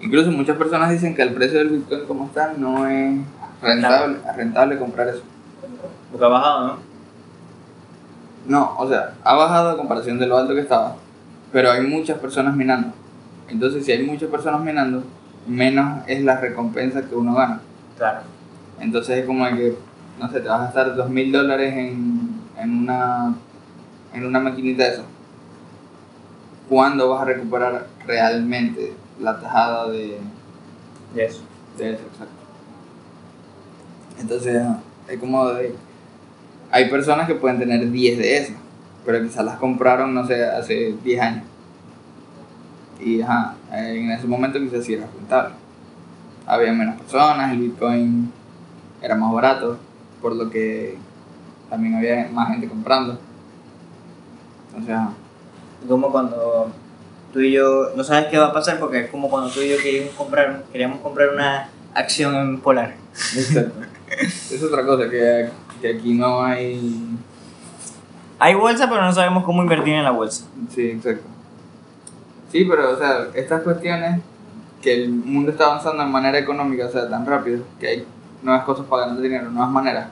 Incluso 0.00 0.30
muchas 0.30 0.56
personas 0.58 0.90
dicen 0.90 1.14
que 1.14 1.22
el 1.22 1.32
precio 1.32 1.58
del 1.58 1.68
Bitcoin 1.70 2.04
como 2.04 2.26
está 2.26 2.52
no 2.58 2.86
es 2.86 3.18
rentable, 3.62 4.18
rentable 4.36 4.78
comprar 4.78 5.08
eso. 5.08 5.22
Porque 6.10 6.26
ha 6.26 6.28
bajado, 6.28 6.66
¿no? 6.66 6.78
No, 8.46 8.74
o 8.78 8.88
sea, 8.88 9.14
ha 9.24 9.34
bajado 9.34 9.70
a 9.70 9.76
comparación 9.76 10.18
de 10.18 10.26
lo 10.26 10.36
alto 10.36 10.54
que 10.54 10.60
estaba, 10.60 10.96
pero 11.56 11.70
hay 11.70 11.80
muchas 11.86 12.18
personas 12.18 12.54
minando. 12.54 12.92
Entonces, 13.48 13.86
si 13.86 13.90
hay 13.90 14.02
muchas 14.02 14.28
personas 14.28 14.60
minando, 14.60 15.02
menos 15.46 16.02
es 16.06 16.22
la 16.22 16.38
recompensa 16.38 17.08
que 17.08 17.14
uno 17.14 17.34
gana. 17.34 17.62
Claro. 17.96 18.20
Entonces 18.78 19.20
es 19.20 19.24
como 19.24 19.46
que, 19.46 19.74
no 20.20 20.30
sé, 20.30 20.40
te 20.40 20.48
vas 20.48 20.60
a 20.60 20.64
gastar 20.64 20.94
dos 20.94 21.08
mil 21.08 21.32
dólares 21.32 21.72
en, 21.74 22.42
en 22.58 22.78
una 22.82 23.34
en 24.12 24.26
una 24.26 24.38
maquinita 24.38 24.84
de 24.84 24.90
eso. 24.90 25.04
¿Cuándo 26.68 27.08
vas 27.08 27.22
a 27.22 27.24
recuperar 27.24 27.86
realmente 28.06 28.92
la 29.18 29.40
tajada 29.40 29.88
de, 29.88 30.18
Y 31.14 31.20
eso. 31.20 31.40
de 31.78 31.94
eso? 31.94 32.02
Exacto. 32.02 32.34
Entonces, 34.20 34.62
es 35.08 35.18
como 35.18 35.48
de, 35.54 35.74
hay 36.70 36.90
personas 36.90 37.26
que 37.26 37.34
pueden 37.34 37.58
tener 37.58 37.90
10 37.90 38.18
de 38.18 38.36
esas, 38.36 38.56
pero 39.06 39.22
quizás 39.22 39.44
las 39.44 39.56
compraron, 39.58 40.12
no 40.12 40.26
sé, 40.26 40.44
hace 40.44 40.96
10 41.04 41.20
años. 41.22 41.44
Y 43.00 43.22
ajá, 43.22 43.54
en 43.72 44.10
ese 44.10 44.26
momento 44.26 44.58
quizás 44.58 44.84
sí 44.84 44.94
era 44.94 45.06
rentable. 45.06 45.54
Había 46.44 46.72
menos 46.72 47.00
personas, 47.00 47.52
el 47.52 47.58
Bitcoin 47.58 48.32
era 49.00 49.14
más 49.14 49.32
barato, 49.32 49.78
por 50.20 50.34
lo 50.34 50.50
que 50.50 50.98
también 51.70 51.94
había 51.94 52.28
más 52.32 52.48
gente 52.48 52.68
comprando. 52.68 53.18
Entonces, 54.68 54.94
ajá. 54.94 55.12
Como 55.86 56.10
cuando 56.10 56.72
tú 57.32 57.40
y 57.40 57.52
yo, 57.52 57.90
no 57.96 58.02
sabes 58.02 58.26
qué 58.26 58.38
va 58.38 58.46
a 58.46 58.52
pasar 58.52 58.80
porque 58.80 59.00
es 59.00 59.10
como 59.10 59.30
cuando 59.30 59.50
tú 59.50 59.60
y 59.60 59.68
yo 59.68 59.76
queríamos 59.76 60.14
comprar, 60.14 60.64
queríamos 60.72 61.00
comprar 61.00 61.28
una 61.32 61.68
acción 61.94 62.34
en 62.34 62.60
Polar. 62.60 62.94
Exacto. 63.14 63.82
es 64.20 64.62
otra 64.62 64.84
cosa, 64.84 65.08
que, 65.08 65.48
que 65.80 65.96
aquí 65.96 66.14
no 66.14 66.42
hay... 66.42 67.18
Hay 68.38 68.54
bolsa, 68.54 68.88
pero 68.88 69.02
no 69.02 69.12
sabemos 69.12 69.44
cómo 69.44 69.62
invertir 69.62 69.94
en 69.94 70.04
la 70.04 70.10
bolsa. 70.10 70.44
Sí, 70.74 70.90
exacto. 70.90 71.24
Sí, 72.52 72.64
pero, 72.64 72.92
o 72.92 72.96
sea, 72.96 73.28
estas 73.34 73.62
cuestiones 73.62 74.20
que 74.82 74.94
el 75.04 75.10
mundo 75.10 75.50
está 75.50 75.66
avanzando 75.66 76.04
de 76.04 76.08
manera 76.10 76.38
económica, 76.38 76.86
o 76.86 76.90
sea, 76.90 77.08
tan 77.08 77.26
rápido, 77.26 77.64
que 77.80 77.88
hay 77.88 78.06
nuevas 78.42 78.64
cosas 78.64 78.86
para 78.86 79.06
ganar 79.06 79.20
dinero, 79.20 79.50
nuevas 79.50 79.70
maneras. 79.70 80.08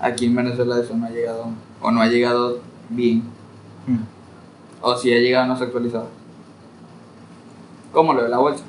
Aquí 0.00 0.26
en 0.26 0.36
Venezuela 0.36 0.80
eso 0.80 0.96
no 0.96 1.06
ha 1.06 1.10
llegado, 1.10 1.46
o 1.82 1.90
no 1.90 2.00
ha 2.00 2.06
llegado 2.06 2.60
bien, 2.88 3.24
o 4.80 4.96
si 4.96 5.12
ha 5.12 5.18
llegado 5.18 5.46
no 5.46 5.56
se 5.56 5.64
ha 5.64 5.66
actualizado. 5.66 6.08
Como 7.92 8.14
lo 8.14 8.22
de 8.22 8.28
la 8.30 8.38
bolsa, 8.38 8.64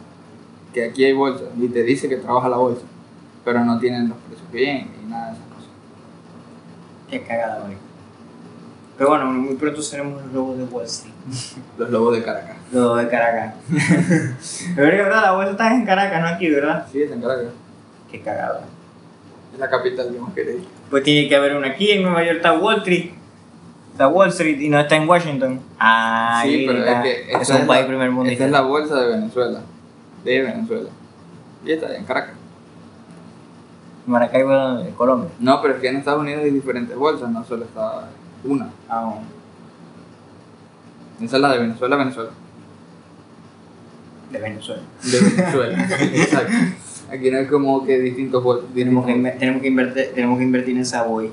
que 0.73 0.85
aquí 0.85 1.05
hay 1.05 1.13
bolsa 1.13 1.45
y 1.57 1.67
te 1.69 1.83
dice 1.83 2.09
que 2.09 2.17
trabaja 2.17 2.49
la 2.49 2.57
bolsa, 2.57 2.83
pero 3.45 3.63
no 3.63 3.79
tienen 3.79 4.09
los 4.09 4.17
precios 4.17 4.51
bien 4.51 4.91
y 5.01 5.09
nada 5.09 5.27
de 5.27 5.33
esas 5.33 5.45
cosas. 5.45 5.69
Qué 7.09 7.21
cagada, 7.21 7.63
marico. 7.63 7.90
Pero 9.01 9.09
bueno, 9.09 9.25
muy 9.31 9.55
pronto 9.55 9.81
seremos 9.81 10.21
los 10.25 10.31
lobos 10.31 10.59
de 10.59 10.63
Wall 10.65 10.85
Street. 10.85 11.13
Los 11.79 11.89
lobos 11.89 12.15
de 12.15 12.23
Caracas. 12.23 12.55
Los 12.71 12.99
de 12.99 13.07
Caracas. 13.07 13.55
Pero 14.75 14.87
es 14.89 14.97
verdad, 14.97 15.23
la 15.23 15.31
bolsa 15.31 15.51
está 15.53 15.73
en 15.73 15.85
Caracas, 15.87 16.21
no 16.21 16.27
aquí, 16.27 16.51
¿verdad? 16.51 16.85
Sí, 16.91 17.01
está 17.01 17.15
en 17.15 17.21
Caracas. 17.21 17.47
Qué 18.11 18.21
cagada. 18.21 18.61
Es 19.51 19.59
la 19.59 19.71
capital 19.71 20.13
que 20.13 20.19
más 20.19 20.31
queréis. 20.35 20.61
Pues 20.91 21.01
tiene 21.01 21.27
que 21.27 21.35
haber 21.35 21.55
una 21.55 21.69
aquí, 21.69 21.89
en 21.89 22.03
Nueva 22.03 22.23
York 22.23 22.35
está 22.35 22.53
Wall 22.53 22.77
Street. 22.77 23.09
Está 23.93 24.07
Wall 24.07 24.29
Street 24.29 24.59
y 24.61 24.69
no 24.69 24.79
está 24.79 24.97
en 24.97 25.09
Washington. 25.09 25.59
Ah, 25.79 26.43
sí, 26.45 26.65
pero 26.67 26.85
es 26.85 27.01
que 27.01 27.31
es 27.41 27.49
un 27.49 27.65
país 27.65 27.87
primer 27.87 28.11
mundo. 28.11 28.29
Esta 28.29 28.45
es 28.45 28.51
la 28.51 28.61
bolsa 28.61 29.01
de 29.01 29.07
Venezuela. 29.07 29.61
De 30.23 30.41
Venezuela. 30.43 30.89
Y 31.65 31.71
está 31.71 31.95
en 31.95 32.05
Caracas. 32.05 32.35
Maracaibo, 34.05 34.75
de 34.75 34.91
Colombia. 34.91 35.31
No, 35.39 35.59
pero 35.59 35.73
es 35.73 35.81
que 35.81 35.87
en 35.87 35.95
Estados 35.95 36.21
Unidos 36.21 36.43
hay 36.43 36.51
diferentes 36.51 36.95
bolsas, 36.95 37.31
no 37.31 37.43
solo 37.43 37.65
está 37.65 38.07
una. 38.43 38.69
Ah. 38.89 39.15
Esa 41.21 41.35
es 41.35 41.41
la 41.41 41.51
de 41.53 41.59
Venezuela, 41.59 41.95
Venezuela. 41.97 42.29
de 44.31 44.39
Venezuela. 44.39 44.81
De 45.03 45.19
Venezuela. 45.19 45.83
Exacto. 46.13 46.53
Aquí 47.11 47.29
no 47.29 47.37
hay 47.39 47.47
como 47.47 47.85
que 47.85 47.99
distintos. 47.99 48.43
Tenemos 48.73 49.05
que, 49.05 49.13
inver- 49.15 49.37
tenemos, 49.37 49.61
que 49.61 49.67
invertir, 49.67 50.11
tenemos 50.15 50.37
que 50.37 50.43
invertir 50.45 50.77
en 50.77 50.85
Savoy. 50.85 51.31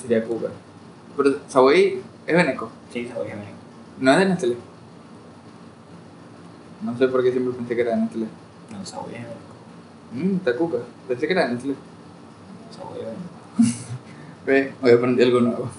Sería 0.00 0.24
Cuba. 0.24 0.50
Pero 1.16 1.36
Savoy 1.48 2.00
es 2.26 2.34
Veneco. 2.36 2.70
Sí, 2.92 3.06
Savoy 3.08 3.26
es 3.28 3.32
Venezuela. 3.34 3.58
No 4.00 4.12
es 4.12 4.18
de 4.18 4.26
Nestlé. 4.26 4.56
No 6.82 6.96
sé 6.98 7.08
por 7.08 7.22
qué 7.24 7.32
siempre 7.32 7.52
pensé 7.54 7.74
que 7.74 7.82
era 7.82 7.96
de 7.96 8.02
Nestlé. 8.02 8.26
No, 8.70 8.86
Savoy 8.86 9.12
es 9.14 9.20
Venezuela. 9.22 9.40
Mmm, 10.12 10.38
Tacuca. 10.38 10.78
Pensé 11.08 11.26
que 11.26 11.32
era 11.32 11.46
de 11.48 11.54
Nestlé. 11.54 11.74
Savoy 12.70 12.98
es 13.00 13.04
Venezuela. 13.06 13.84
Ve, 14.46 14.74
hoy 14.82 14.90
aprendí 14.90 15.22
algo 15.22 15.40
nuevo. 15.40 15.70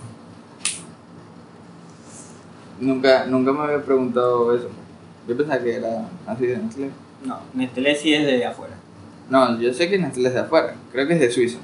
Nunca, 2.80 3.25
nunca 3.28 3.51
me 3.51 3.60
había 3.62 3.84
preguntado 3.84 4.56
eso. 4.56 4.69
Yo 5.28 5.38
pensaba 5.38 5.62
que 5.62 5.75
era 5.75 6.10
así 6.25 6.47
de 6.47 6.58
Nestlé. 6.58 6.89
No, 7.23 7.39
Nestlé 7.54 7.95
sí 7.95 8.13
es 8.13 8.25
de 8.25 8.43
afuera. 8.43 8.75
No, 9.30 9.60
yo 9.60 9.71
sé 9.73 9.89
que 9.89 9.99
Nestlé 9.99 10.30
es 10.30 10.34
de 10.34 10.39
afuera. 10.41 10.75
Creo 10.91 11.08
que 11.08 11.13
es 11.13 11.19
de 11.19 11.32
Suiza. 11.32 11.60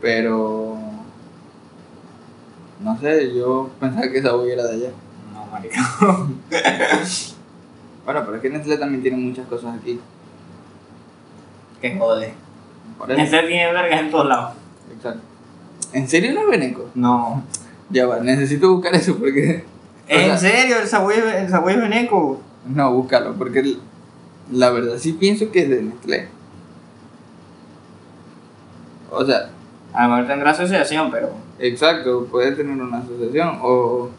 Pero... 0.00 0.76
No 2.80 2.98
sé, 3.00 3.34
yo 3.34 3.70
pensaba 3.80 4.10
que 4.10 4.22
Savoy 4.22 4.50
era 4.50 4.64
de 4.64 4.74
allá. 4.74 4.90
No, 5.32 5.46
marica. 5.46 5.78
Bueno, 8.04 8.22
pero 8.24 8.36
es 8.36 8.42
que 8.42 8.48
Nestlé 8.48 8.78
también 8.78 9.02
tiene 9.02 9.18
muchas 9.18 9.46
cosas 9.48 9.76
aquí. 9.78 10.00
Que 11.78 11.98
jode. 11.98 12.32
Nestlé 13.06 13.42
tiene 13.42 13.70
vergas 13.70 14.00
en 14.00 14.10
todos 14.10 14.26
lados. 14.26 14.54
Exacto. 14.96 15.27
¿En 15.92 16.08
serio 16.08 16.32
no 16.34 16.42
es 16.42 16.48
Veneco? 16.48 16.90
No. 16.94 17.42
Ya 17.90 18.06
va, 18.06 18.20
necesito 18.20 18.72
buscar 18.72 18.94
eso 18.94 19.16
porque... 19.16 19.64
sea, 20.06 20.26
¿En 20.26 20.38
serio? 20.38 20.76
¿El 20.78 20.86
Savoy, 20.86 21.14
el 21.16 21.48
Savoy 21.48 21.74
es 21.74 21.80
Veneco? 21.80 22.40
No, 22.66 22.92
búscalo, 22.92 23.34
porque 23.34 23.76
la 24.50 24.70
verdad 24.70 24.96
sí 24.98 25.12
pienso 25.14 25.50
que 25.50 25.62
es 25.62 25.70
de 25.70 25.82
Nestlé. 25.82 26.28
O 29.10 29.24
sea, 29.24 29.50
A 29.94 30.06
lo 30.06 30.14
mejor 30.14 30.26
tendrá 30.28 30.50
asociación, 30.50 31.10
pero. 31.10 31.30
exacto, 31.58 32.26
puede 32.30 32.52
tener 32.52 32.80
una 32.80 32.98
asociación 32.98 33.58
o, 33.62 34.10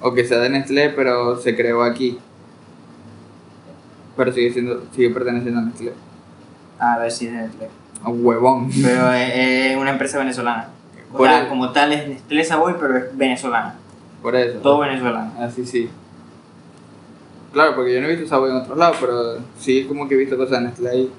o 0.00 0.14
que 0.14 0.24
sea 0.24 0.38
de 0.38 0.50
Nestlé, 0.50 0.90
pero 0.90 1.36
se 1.40 1.56
creó 1.56 1.82
aquí. 1.82 2.18
Pero 4.16 4.32
sigue 4.32 4.52
siendo, 4.52 4.84
sigue 4.94 5.10
perteneciendo 5.10 5.60
a 5.60 5.64
Nestlé. 5.64 5.92
A 6.78 6.98
ver 6.98 7.10
si 7.10 7.26
es 7.26 7.32
de 7.32 7.38
Nestlé. 7.38 7.68
A 8.04 8.10
huevón. 8.10 8.70
Pero 8.80 9.12
es, 9.12 9.32
es 9.34 9.76
una 9.76 9.90
empresa 9.90 10.18
venezolana. 10.18 10.68
O 11.12 11.16
Por 11.16 11.28
sea, 11.28 11.40
el- 11.42 11.48
como 11.48 11.72
tal 11.72 11.92
es 11.92 12.08
Nestlé 12.08 12.44
Savoy, 12.44 12.74
pero 12.78 12.96
es 12.98 13.16
venezolana. 13.16 13.74
Por 14.22 14.34
eso. 14.36 14.58
Todo 14.58 14.78
venezolano. 14.80 15.32
Así 15.40 15.64
sí. 15.64 15.88
Claro, 17.52 17.74
porque 17.74 17.94
yo 17.94 18.00
no 18.00 18.08
he 18.08 18.16
visto 18.16 18.28
Savoy 18.28 18.50
en 18.50 18.56
otros 18.56 18.76
lados, 18.76 18.98
pero 19.00 19.38
sí 19.58 19.84
como 19.84 20.06
que 20.06 20.14
he 20.14 20.18
visto 20.18 20.36
cosas 20.36 20.60
de 20.60 20.66
Nestlé 20.66 20.90
ahí. 20.90 21.12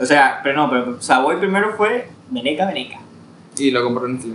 O 0.00 0.04
sea, 0.06 0.40
pero 0.42 0.56
no, 0.56 0.70
pero 0.70 1.00
Savoy 1.00 1.36
primero 1.38 1.74
fue 1.76 2.08
Veneca, 2.30 2.66
Veneca. 2.66 2.98
Y 3.58 3.70
lo 3.70 3.82
compró 3.82 4.06
Nestlé. 4.06 4.34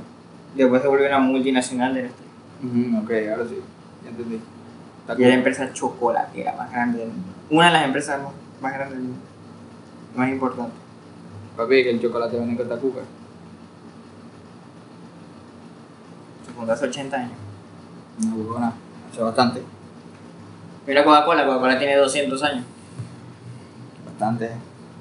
Después 0.56 0.82
se 0.82 0.88
volvió 0.88 1.08
una 1.08 1.20
multinacional 1.20 1.94
de 1.94 2.04
Nestlé. 2.04 2.26
Ujú, 2.64 3.04
ok, 3.04 3.12
ahora 3.32 3.48
sí. 3.48 3.60
Ya 4.04 4.10
entendí. 4.10 4.36
Está 5.02 5.14
Y 5.14 5.16
es 5.16 5.20
la 5.22 5.26
cool. 5.28 5.34
empresa 5.34 5.74
chocolatera 5.74 6.54
más 6.58 6.72
grande 6.72 7.00
del 7.00 7.08
mundo. 7.10 7.28
Una 7.50 7.68
de 7.68 7.74
las 7.74 7.86
empresas 7.86 8.22
más, 8.22 8.34
más 8.62 8.74
grandes 8.74 8.98
del 8.98 9.08
mundo. 9.08 9.22
Más 10.16 10.30
importante. 10.30 10.74
Papi, 11.56 11.84
que 11.84 11.90
el 11.92 12.02
chocolate 12.02 12.38
viene 12.38 12.58
con 12.58 12.68
Tacuca. 12.68 13.02
Se 16.52 16.58
fundó 16.58 16.74
hace 16.74 16.86
80 16.86 17.16
años. 17.16 17.32
No, 18.26 18.36
huevona. 18.36 18.74
Hace 19.10 19.22
bastante. 19.22 19.64
Mira 20.86 21.06
Coca-Cola, 21.06 21.46
Coca-Cola 21.46 21.80
tiene 21.80 21.96
200 21.96 22.44
años. 22.44 22.66
Bastante. 24.06 24.52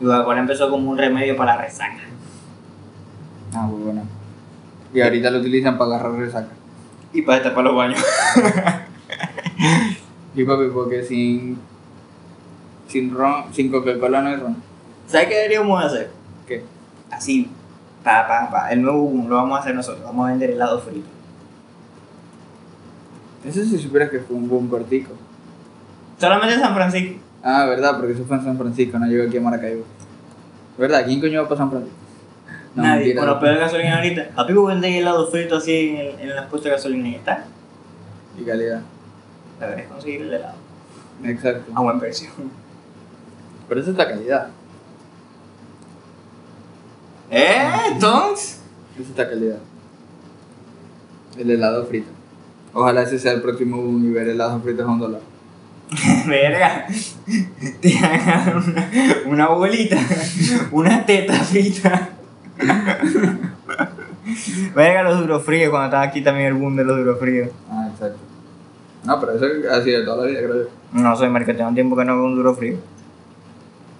Y 0.00 0.04
Coca-Cola 0.04 0.40
empezó 0.40 0.70
como 0.70 0.92
un 0.92 0.96
remedio 0.96 1.36
para 1.36 1.56
la 1.56 1.62
resaca. 1.62 2.02
Ah, 3.52 3.66
huevona. 3.66 4.02
Y 4.94 5.00
ahorita 5.00 5.28
lo 5.30 5.40
utilizan 5.40 5.76
para 5.76 5.96
agarrar 5.96 6.20
resaca. 6.20 6.50
Y 7.12 7.22
para 7.22 7.40
destapar 7.40 7.64
los 7.64 7.74
baños. 7.74 7.98
Y 10.32 10.44
papi, 10.44 10.68
porque 10.72 11.02
sin. 11.02 11.58
Sin 12.86 13.12
ron, 13.12 13.52
sin 13.52 13.68
Coca-Cola 13.70 14.22
no 14.22 14.28
hay 14.28 14.36
ron. 14.36 14.56
¿Sabes 15.08 15.26
qué 15.26 15.34
deberíamos 15.34 15.84
hacer? 15.84 16.12
¿Qué? 16.46 16.64
Así, 17.10 17.50
pa, 18.04 18.26
pa, 18.28 18.48
pa. 18.48 18.70
El 18.70 18.82
nuevo 18.82 19.02
boom 19.02 19.28
lo 19.28 19.34
vamos 19.34 19.58
a 19.58 19.62
hacer 19.62 19.74
nosotros. 19.74 20.04
Vamos 20.04 20.28
a 20.28 20.30
vender 20.30 20.52
helado 20.52 20.80
frito. 20.80 21.19
Eso 23.44 23.64
si 23.64 23.78
supieras 23.78 24.10
que 24.10 24.20
fue 24.20 24.36
un 24.36 24.48
boom 24.48 24.68
cortico. 24.68 25.12
Solamente 26.18 26.54
en 26.54 26.60
San 26.60 26.74
Francisco. 26.74 27.18
Ah, 27.42 27.64
verdad, 27.66 27.96
porque 27.98 28.12
eso 28.12 28.24
fue 28.24 28.36
en 28.36 28.44
San 28.44 28.58
Francisco, 28.58 28.98
no 28.98 29.06
llegó 29.06 29.26
aquí 29.26 29.38
a 29.38 29.40
Maracaibo. 29.40 29.84
¿Verdad? 30.76 31.04
¿Quién 31.06 31.20
coño 31.20 31.42
va 31.42 31.48
para 31.48 31.58
San 31.58 31.70
Francisco? 31.70 31.96
No, 32.74 32.82
Nadie. 32.82 33.14
mentira. 33.14 33.34
De 33.40 33.58
gasolina 33.58 33.96
ahorita. 33.96 34.28
A 34.36 34.46
Pico 34.46 34.64
venden 34.64 34.92
helado 34.92 35.26
frito 35.30 35.56
así 35.56 35.88
en, 35.88 35.96
el, 35.96 36.20
en 36.20 36.36
las 36.36 36.46
puestas 36.46 36.64
de 36.70 36.76
gasolina 36.76 37.08
y 37.08 37.14
está. 37.16 37.44
Y 38.38 38.44
calidad. 38.44 38.82
Es 39.76 39.86
conseguir 39.88 40.22
el 40.22 40.34
helado. 40.34 40.54
Exacto. 41.24 41.72
A 41.74 41.80
buen 41.80 41.98
precio. 41.98 42.30
Pero 43.68 43.80
eso 43.80 43.90
es 43.90 43.96
la 43.96 44.08
calidad. 44.08 44.48
¿Eh? 47.30 47.96
¿Tonks? 48.00 48.60
Eso 48.98 49.10
es 49.12 49.16
la 49.16 49.28
calidad. 49.28 49.58
El 51.38 51.50
helado 51.50 51.86
frito. 51.86 52.08
Ojalá 52.72 53.02
ese 53.02 53.18
sea 53.18 53.32
el 53.32 53.42
próximo 53.42 53.78
boom 53.78 54.04
y 54.06 54.10
ver 54.10 54.28
helados 54.28 54.62
fritos 54.62 54.86
a 54.86 54.90
un 54.90 54.98
dólar. 54.98 55.20
Verga. 56.26 56.86
Te 57.80 57.98
hagan 57.98 58.56
una, 58.56 58.88
una 59.26 59.48
bolita. 59.48 59.98
Una 60.70 61.04
teta 61.04 61.34
frita. 61.34 62.10
Verga 64.74 65.02
los 65.02 65.20
durofríos 65.20 65.70
cuando 65.70 65.86
estaba 65.86 66.04
aquí 66.04 66.22
también 66.22 66.48
el 66.48 66.54
boom 66.54 66.76
de 66.76 66.84
los 66.84 66.96
durofríos. 66.96 67.50
Ah, 67.68 67.88
exacto. 67.92 68.18
No, 69.04 69.18
pero 69.18 69.32
eso 69.32 69.46
ha 69.72 69.82
sido 69.82 70.00
de 70.00 70.04
toda 70.04 70.24
la 70.24 70.30
vida, 70.30 70.40
creo 70.42 70.64
yo. 70.64 70.68
No 70.92 71.16
soy 71.16 71.28
marica, 71.28 71.56
tengo 71.56 71.72
tiempo 71.72 71.96
que 71.96 72.04
no 72.04 72.16
veo 72.16 72.24
un 72.26 72.36
duro 72.36 72.54
frío. 72.54 72.76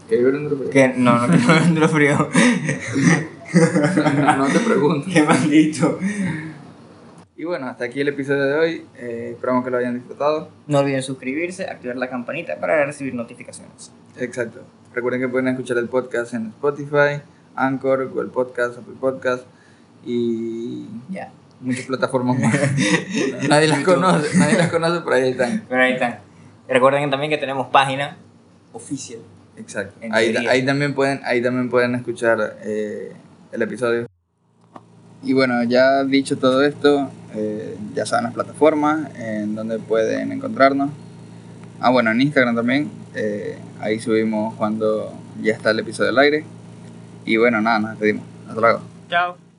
Que 0.08 0.16
vivir 0.16 0.34
en 0.34 0.46
otro 0.46 0.70
Que 0.70 0.88
no, 0.96 1.26
no 1.26 1.28
quiero 1.28 1.54
ver 1.54 1.62
un 1.62 1.74
duro 1.74 1.88
frío. 1.88 2.28
No 3.52 4.46
te 4.46 4.60
pregunto. 4.60 5.08
Qué 5.12 5.24
maldito. 5.24 5.98
Y 7.40 7.44
bueno, 7.44 7.68
hasta 7.68 7.86
aquí 7.86 8.02
el 8.02 8.08
episodio 8.08 8.44
de 8.44 8.52
hoy. 8.52 8.86
Eh, 8.98 9.30
esperamos 9.32 9.64
que 9.64 9.70
lo 9.70 9.78
hayan 9.78 9.94
disfrutado. 9.94 10.50
No 10.66 10.80
olviden 10.80 11.02
suscribirse, 11.02 11.64
activar 11.64 11.96
la 11.96 12.10
campanita 12.10 12.60
para 12.60 12.84
recibir 12.84 13.14
notificaciones. 13.14 13.92
Exacto. 14.18 14.60
Recuerden 14.92 15.22
que 15.22 15.28
pueden 15.28 15.48
escuchar 15.48 15.78
el 15.78 15.88
podcast 15.88 16.34
en 16.34 16.48
Spotify, 16.48 17.22
Anchor, 17.54 18.10
Google 18.10 18.28
Podcast, 18.28 18.76
Apple 18.76 18.92
Podcast 19.00 19.46
y 20.04 20.84
Ya. 21.08 21.32
muchas 21.62 21.86
plataformas 21.86 22.38
más. 22.38 22.54
nadie 23.48 23.68
las 23.68 23.84
conoce, 23.84 24.36
nadie 24.36 24.58
las 24.58 24.70
conoce, 24.70 25.00
pero 25.02 25.16
ahí 25.16 25.30
están. 25.30 25.64
Pero 25.66 25.82
ahí 25.82 25.92
están. 25.94 26.18
Recuerden 26.68 27.08
también 27.08 27.30
que 27.30 27.38
tenemos 27.38 27.68
página 27.68 28.18
oficial. 28.74 29.20
Exacto. 29.56 29.98
Ahí, 30.10 30.36
ahí 30.46 30.62
también 30.66 30.92
pueden, 30.92 31.22
ahí 31.24 31.40
también 31.40 31.70
pueden 31.70 31.94
escuchar 31.94 32.58
eh, 32.62 33.14
el 33.50 33.62
episodio. 33.62 34.06
Y 35.22 35.32
bueno, 35.34 35.62
ya 35.64 36.04
dicho 36.04 36.38
todo 36.38 36.62
esto, 36.62 37.10
eh, 37.34 37.76
ya 37.94 38.06
saben 38.06 38.24
las 38.24 38.34
plataformas 38.34 39.14
en 39.16 39.54
donde 39.54 39.78
pueden 39.78 40.32
encontrarnos. 40.32 40.90
Ah, 41.80 41.90
bueno, 41.90 42.10
en 42.10 42.20
Instagram 42.20 42.54
también. 42.56 42.90
eh, 43.14 43.58
ahí 43.80 43.98
subimos 43.98 44.54
cuando 44.54 45.12
ya 45.42 45.52
está 45.52 45.70
el 45.70 45.80
episodio 45.80 46.10
al 46.10 46.18
aire. 46.18 46.44
Y 47.24 47.36
bueno, 47.36 47.60
nada, 47.60 47.78
nos 47.80 47.90
despedimos. 47.90 48.24
Hasta 48.48 48.60
luego. 48.60 48.80
Chao. 49.08 49.49